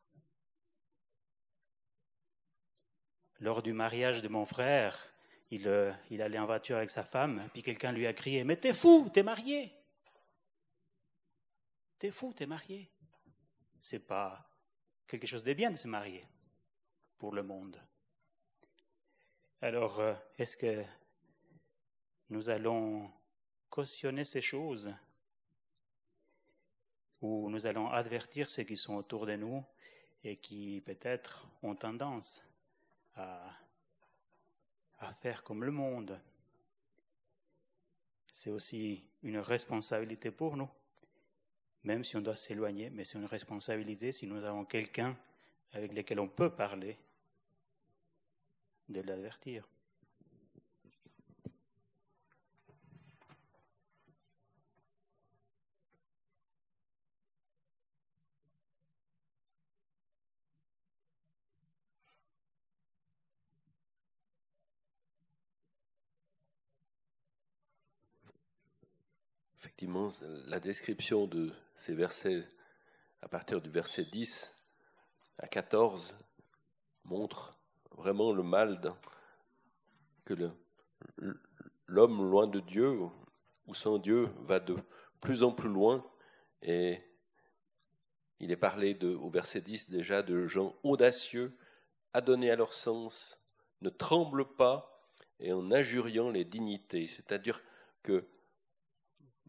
[3.40, 5.14] Lors du mariage de mon frère,
[5.52, 8.56] il, euh, il allait en voiture avec sa femme, puis quelqu'un lui a crié Mais
[8.56, 9.74] t'es fou, t'es marié
[12.00, 12.92] T'es fou, t'es marié.
[13.80, 14.50] C'est pas
[15.08, 16.28] quelque chose de bien de se marier
[17.18, 17.80] pour le monde.
[19.62, 20.84] Alors, euh, est-ce que
[22.30, 23.12] nous allons
[23.70, 24.94] cautionner ces choses
[27.22, 29.64] ou nous allons avertir ceux qui sont autour de nous
[30.24, 32.48] et qui peut-être ont tendance
[33.16, 33.50] à,
[35.00, 36.20] à faire comme le monde?
[38.34, 40.70] C'est aussi une responsabilité pour nous
[41.86, 45.16] même si on doit s'éloigner, mais c'est une responsabilité si nous avons quelqu'un
[45.72, 46.98] avec lequel on peut parler,
[48.90, 49.68] de l'avertir.
[69.66, 70.12] Effectivement,
[70.46, 72.48] la description de ces versets,
[73.22, 74.56] à partir du verset 10
[75.40, 76.16] à 14,
[77.04, 77.58] montre
[77.98, 78.82] vraiment le mal
[80.26, 80.34] que
[81.88, 83.00] l'homme loin de Dieu
[83.68, 84.76] ou sans Dieu va de
[85.22, 86.06] plus en plus loin.
[86.62, 87.00] Et
[88.40, 91.58] il est parlé au verset 10 déjà de gens audacieux,
[92.14, 93.40] adonnés à leur sens,
[93.82, 94.92] ne tremblent pas
[95.40, 97.08] et en injuriant les dignités.
[97.08, 97.62] C'est-à-dire
[98.04, 98.26] que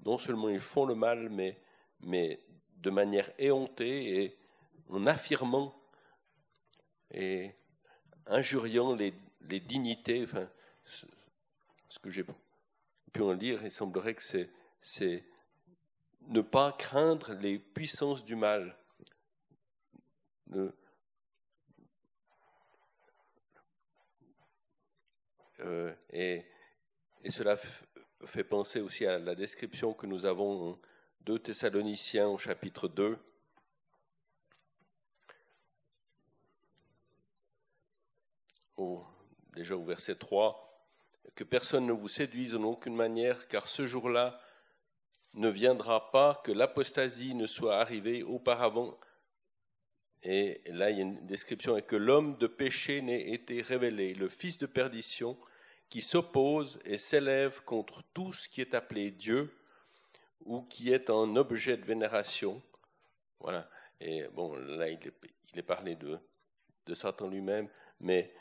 [0.05, 1.61] non seulement ils font le mal, mais,
[2.01, 2.41] mais
[2.79, 4.39] de manière éhontée et
[4.89, 5.75] en affirmant
[7.11, 7.55] et
[8.27, 9.15] injuriant les,
[9.61, 10.27] dignités.
[10.85, 11.07] Ce,
[12.01, 12.25] que j'ai
[13.13, 14.23] pu en lire, il semblerait que
[14.81, 15.25] c'est,
[16.29, 18.77] ne pas craindre les puissances du mal.
[25.61, 26.45] Euh, et,
[27.25, 27.57] et, cela
[28.27, 30.79] fait penser aussi à la description que nous avons
[31.23, 33.19] 2 Thessaloniciens au chapitre 2.
[39.55, 40.67] Déjà au verset 3,
[41.35, 44.39] que personne ne vous séduise en aucune manière, car ce jour-là
[45.35, 48.99] ne viendra pas que l'apostasie ne soit arrivée auparavant.
[50.23, 54.13] Et là, il y a une description, et que l'homme de péché n'ait été révélé,
[54.15, 55.39] le fils de perdition,
[55.89, 59.57] qui s'oppose et s'élève contre tout ce qui est appelé Dieu
[60.45, 62.61] ou qui est un objet de vénération.
[63.41, 63.71] Voilà.
[64.01, 64.99] Et bon, là, il
[65.55, 67.69] est, parlé de Satan lui-même,
[68.01, 68.35] mais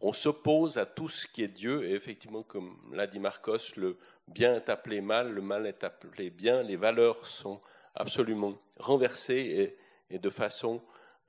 [0.00, 3.96] on s'oppose à tout ce qui est Dieu, et effectivement, comme l'a dit Marcos, le
[4.28, 7.60] bien est appelé mal, le mal est appelé bien, les valeurs sont
[7.94, 9.74] absolument renversées
[10.10, 10.82] et, de façon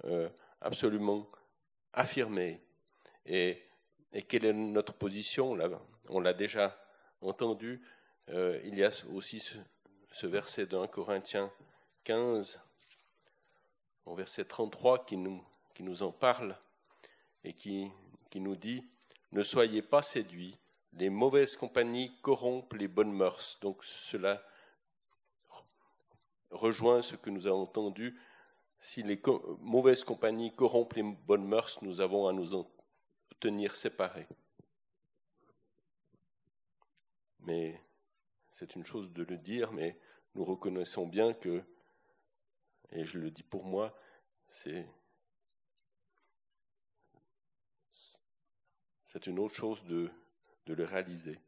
[0.05, 0.29] euh,
[0.61, 1.27] absolument
[1.93, 2.61] affirmée.
[3.25, 3.63] Et,
[4.27, 5.57] quelle est notre position?
[6.09, 6.77] On l'a déjà
[7.21, 7.81] entendu,
[8.29, 11.51] euh, il y a aussi ce, verset de 1 Corinthiens
[12.03, 12.59] 15,
[14.05, 15.17] au verset 33, qui
[15.73, 16.57] qui nous en parle
[17.43, 17.91] et qui
[18.29, 18.83] qui nous dit
[19.31, 20.57] Ne soyez pas séduits,
[20.93, 23.57] les mauvaises compagnies corrompent les bonnes mœurs.
[23.61, 24.41] Donc cela
[26.49, 28.19] rejoint ce que nous avons entendu.
[28.79, 29.21] Si les
[29.59, 32.69] mauvaises compagnies corrompent les bonnes mœurs, nous avons à nous en
[33.39, 34.27] tenir séparés.
[37.41, 37.81] Mais
[38.51, 39.97] c'est une chose de le dire, mais
[40.35, 41.63] nous reconnaissons bien que,
[42.91, 43.95] et je le dis pour moi,
[44.49, 44.87] c'est
[49.17, 50.11] c'est une autre chose de,
[50.67, 51.39] le réaliser.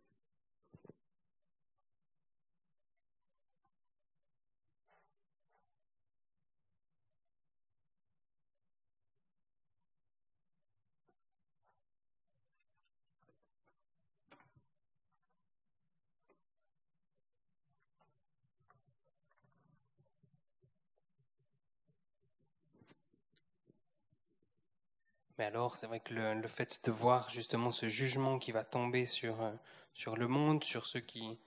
[25.40, 29.06] Mais alors, c'est vrai que le, fait de voir justement ce jugement qui va tomber
[29.06, 29.54] sur, euh,
[29.94, 31.40] sur le monde, sur ceux qui,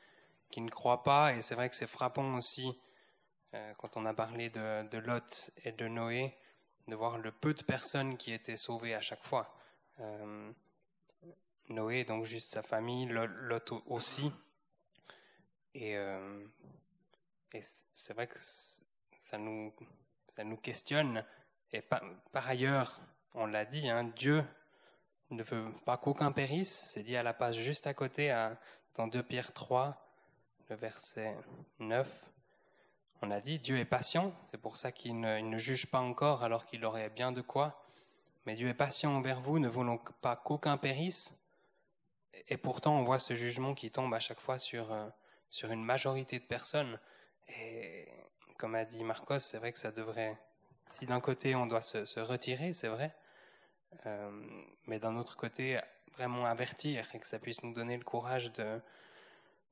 [0.50, 2.80] qui ne croient pas, et c'est vrai que c'est frappant aussi,
[3.52, 6.34] euh, quand on a parlé de, Lot et de Noé,
[6.88, 9.54] de voir le peu de personnes qui étaient sauvées à chaque fois.
[10.00, 10.50] Euh,
[11.68, 14.32] Noé, donc juste sa famille, Lot aussi.
[15.74, 15.98] Et,
[17.98, 18.38] c'est vrai que
[19.18, 19.70] ça nous,
[20.34, 21.26] ça nous questionne.
[21.72, 22.98] Et par ailleurs,
[23.34, 24.44] on l'a dit, hein, Dieu
[25.30, 26.82] ne veut pas qu'aucun périsse.
[26.86, 28.30] C'est dit à la page juste à côté,
[28.96, 29.96] dans 2 Pierre 3,
[30.68, 31.36] le verset
[31.78, 32.06] 9.
[33.22, 36.66] On a dit, Dieu est patient, c'est pour ça qu'il ne, juge pas encore alors
[36.66, 37.86] qu'il aurait bien de quoi.
[38.44, 41.38] Mais Dieu est patient envers vous, ne voulant pas qu'aucun périsse.
[42.48, 45.08] Et pourtant, on voit ce jugement qui tombe à chaque fois sur, euh,
[45.48, 46.98] sur une majorité de personnes.
[47.48, 48.08] Et
[48.58, 50.36] comme a dit Marcos, c'est vrai que ça devrait,
[50.88, 53.14] si d'un côté on doit se retirer, c'est vrai,
[54.06, 54.30] euh,
[54.86, 55.80] mais d'un autre côté,
[56.14, 58.80] vraiment avertir et que ça puisse nous donner le courage de,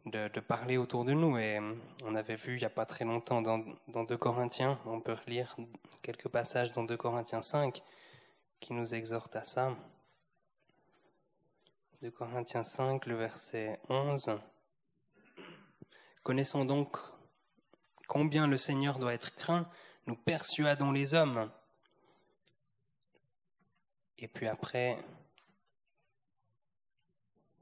[0.06, 1.38] de, parler autour de nous.
[1.38, 4.78] Et euh, on avait vu il n'y a pas très longtemps dans, dans 2 Corinthiens,
[4.86, 5.56] on peut relire
[6.02, 7.82] quelques passages dans 2 Corinthiens 5
[8.60, 9.76] qui nous exhortent à ça.
[12.02, 14.38] 2 Corinthiens 5, le verset 11.
[16.22, 16.96] Connaissons donc
[18.08, 19.68] combien le Seigneur doit être craint,
[20.06, 21.50] nous persuadons les hommes.
[24.22, 24.98] Et puis après,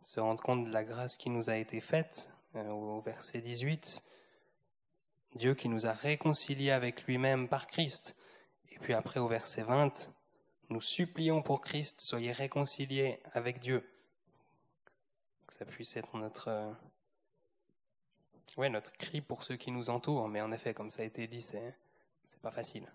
[0.03, 4.03] se rendre compte de la grâce qui nous a été faite, euh, au verset 18,
[5.37, 8.17] Dieu qui nous a réconciliés avec lui-même par Christ.
[8.71, 10.11] Et puis après, au verset 20,
[10.71, 13.89] nous supplions pour Christ, soyez réconciliés avec Dieu.
[15.47, 16.75] Que ça puisse être notre,
[18.57, 20.29] ouais, notre cri pour ceux qui nous entourent.
[20.29, 21.77] Mais en effet, comme ça a été dit, c'est,
[22.27, 22.91] c'est pas facile.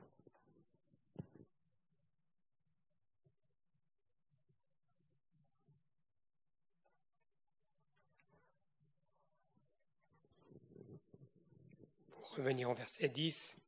[12.33, 13.61] Revenir au verset 10,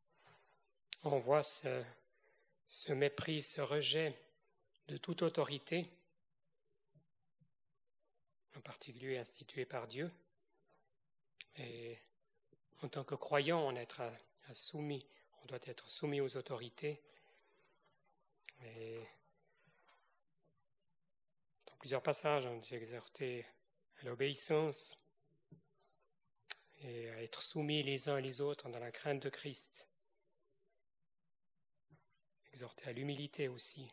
[1.03, 1.83] on voit ce,
[2.89, 4.19] mépris, ce rejet
[4.87, 5.87] de toute autorité,
[8.55, 10.11] en particulier instituée par Dieu.
[11.57, 11.97] Et
[12.81, 14.01] en tant que croyant, on, être
[14.51, 15.07] soumis,
[15.43, 17.01] on doit être soumis aux autorités.
[21.65, 23.45] Dans plusieurs passages, on est exhorté
[24.01, 25.04] à l'obéissance
[26.87, 29.87] et à être soumis les uns les autres dans la crainte de Christ.
[32.51, 33.91] Exhorté à l'humilité aussi,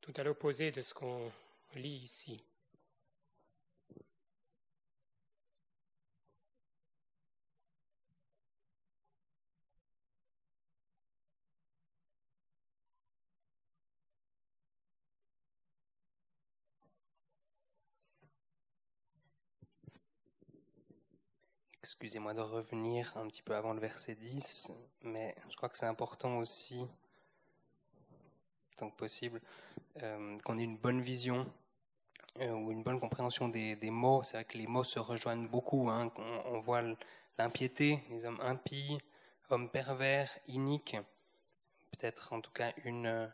[0.00, 1.30] tout à l'opposé de ce qu'on
[1.74, 2.42] lit ici.
[21.80, 24.72] Excusez-moi de revenir un petit peu avant le verset 10,
[25.02, 26.84] mais je crois que c'est important aussi,
[28.76, 29.40] tant que possible,
[30.02, 31.46] euh, qu'on ait une bonne vision
[32.40, 34.24] euh, ou une bonne compréhension des, mots.
[34.24, 35.88] C'est vrai que les mots se rejoignent beaucoup.
[35.88, 36.12] Hein.
[36.46, 36.82] On, voit
[37.38, 38.98] l'impiété, les hommes impies,
[39.48, 40.96] hommes pervers, iniques.
[41.92, 43.30] Peut-être en tout cas une,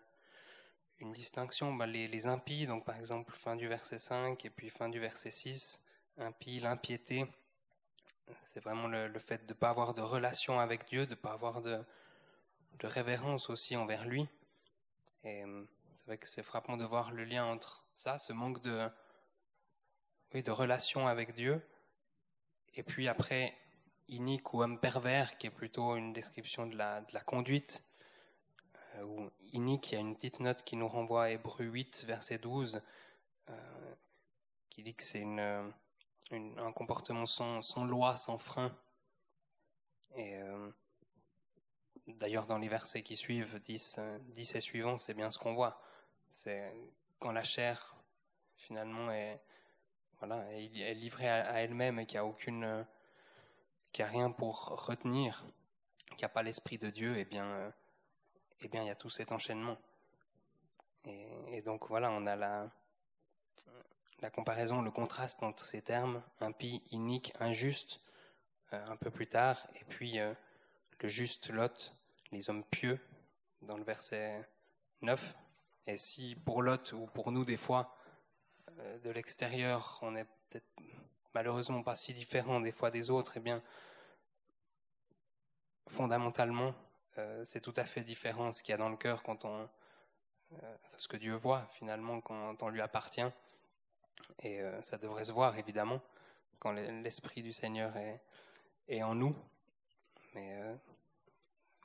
[1.00, 1.72] distinction.
[1.72, 5.00] Bah, les, les, impies, donc par exemple fin du verset 5 et puis fin du
[5.00, 5.82] verset 6,
[6.18, 7.26] impie, l'impiété
[8.42, 11.32] c'est vraiment le, fait de ne pas avoir de relation avec Dieu, de ne pas
[11.32, 11.82] avoir de,
[12.82, 14.28] révérence aussi envers lui.
[15.22, 15.64] Et euh,
[15.96, 18.88] c'est vrai que c'est frappant de voir le lien entre ça, ce manque de,
[20.34, 21.62] oui, de relation avec Dieu,
[22.74, 23.56] et puis après,
[24.08, 27.84] inique ou homme pervers, qui est plutôt une description de la, de la conduite,
[28.96, 32.04] euh, ou inique, il y a une petite note qui nous renvoie à Hébreu 8,
[32.06, 32.82] verset 12,
[33.48, 33.94] euh,
[34.70, 35.72] qui dit que c'est une
[36.30, 38.76] un comportement sans, loi, sans frein.
[40.16, 40.70] Et euh,
[42.06, 45.80] d'ailleurs, dans les versets qui suivent, 10, 10 et suivants, c'est bien ce qu'on voit.
[46.30, 46.72] C'est
[47.18, 47.96] quand la chair,
[48.56, 49.40] finalement, est,
[50.18, 52.86] voilà, est livrée à, elle-même et qu'il n'y a aucune,
[53.92, 55.44] qu'il a rien pour retenir,
[56.08, 57.70] qu'il n'y a pas l'esprit de Dieu, eh bien, euh,
[58.60, 59.78] eh bien, il y a tout cet enchaînement.
[61.04, 62.70] Et, et donc voilà, on a la,
[64.20, 68.00] la comparaison, le contraste entre ces termes, impie, inique, injuste,
[68.72, 70.32] euh, un peu plus tard, et puis euh,
[71.00, 71.94] le juste Lot,
[72.32, 72.98] les hommes pieux,
[73.62, 74.48] dans le verset
[75.02, 75.36] 9.
[75.86, 77.94] Et si pour Lot ou pour nous, des fois,
[78.78, 80.68] euh, de l'extérieur, on n'est peut-être
[81.34, 83.62] malheureusement pas si différent des fois des autres, eh bien,
[85.88, 86.74] fondamentalement,
[87.44, 89.68] c'est tout à fait différent ce qu'il y a dans le cœur quand on,
[90.96, 93.30] ce que Dieu voit finalement quand on lui appartient.
[94.40, 96.00] Et euh, ça devrait se voir, évidemment,
[96.58, 97.94] quand l'Esprit du Seigneur
[98.88, 99.34] est, en nous.
[100.34, 100.74] Mais euh,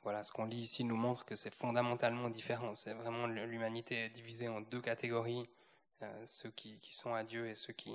[0.02, 2.74] voilà, ce qu'on lit ici nous montre que c'est fondamentalement différent.
[2.74, 5.48] C'est vraiment l'humanité divisée en deux catégories,
[6.02, 7.94] euh, ceux qui, sont à Dieu et ceux qui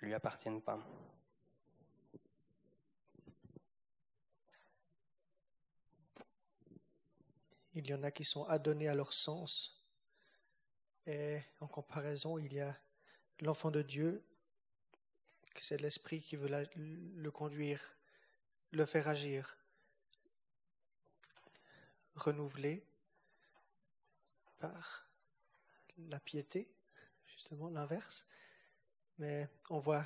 [0.00, 0.78] lui appartiennent pas.
[7.74, 9.82] Il y en a qui sont adonnés à leur sens.
[11.06, 12.74] Et en comparaison, il y a
[13.40, 14.22] l'enfant de Dieu,
[15.56, 17.96] c'est l'Esprit qui veut le conduire,
[18.72, 19.56] le faire agir,
[22.14, 22.84] renouvelé
[24.58, 25.08] par
[25.98, 26.68] la piété,
[27.26, 28.26] justement l'inverse.
[29.18, 30.04] Mais on voit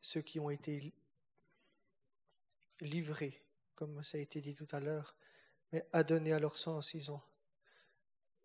[0.00, 0.92] ceux qui ont été
[2.80, 3.42] livrés,
[3.74, 5.14] comme ça a été dit tout à l'heure,
[5.72, 7.20] mais adonnés à leur sens, ils, ont,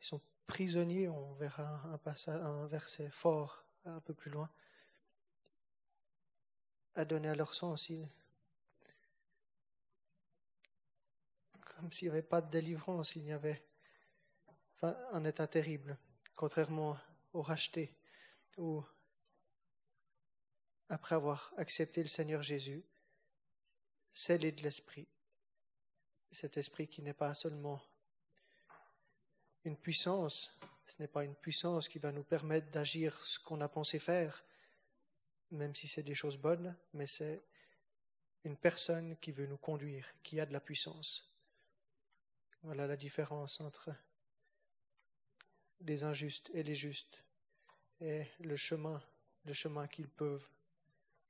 [0.01, 4.49] ils sont prisonniers, on verra un, passage, un verset fort un peu plus loin,
[6.95, 7.91] à donner à leur sens.
[11.61, 13.63] Comme s'il n'y avait pas de délivrance, il y avait
[14.81, 15.97] un état terrible,
[16.35, 16.97] contrairement
[17.33, 17.95] au racheté,
[18.57, 18.83] où
[20.89, 22.83] après avoir accepté le Seigneur Jésus,
[24.13, 25.07] scellé de l'Esprit,
[26.31, 27.81] cet Esprit qui n'est pas seulement
[29.63, 33.67] une puissance, ce n'est pas une puissance qui va nous permettre d'agir ce qu'on a
[33.67, 34.43] pensé faire,
[35.51, 37.43] même si c'est des choses bonnes, mais c'est
[38.43, 41.31] une personne qui veut nous conduire, qui a de la puissance.
[42.63, 43.91] Voilà la différence entre
[45.81, 47.23] les injustes et les justes
[48.01, 49.01] et le chemin,
[49.45, 50.47] le chemin qu'ils peuvent,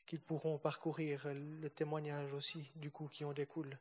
[0.06, 3.78] qu'ils pourront parcourir, le témoignage aussi du coup qui en découle.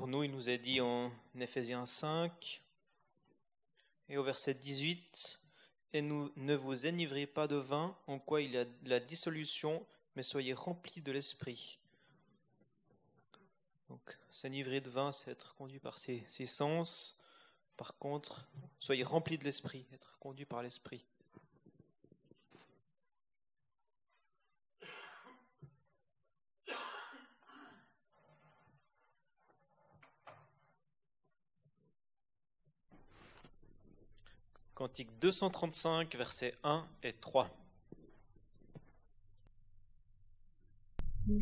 [0.00, 2.62] Pour nous, il nous est dit en Éphésiens 5
[4.08, 5.38] et au verset 18,
[5.92, 9.86] Et nous, ne vous enivrez pas de vin, en quoi il y a la dissolution,
[10.16, 11.78] mais soyez remplis de l'esprit.
[13.90, 17.18] Donc, s'enivrer de vin, c'est être conduit par ses sens.
[17.76, 18.48] Par contre,
[18.78, 21.04] soyez remplis de l'esprit, être conduit par l'esprit.
[34.80, 37.50] Cantique 235, versets 1 et 3.
[41.28, 41.34] Je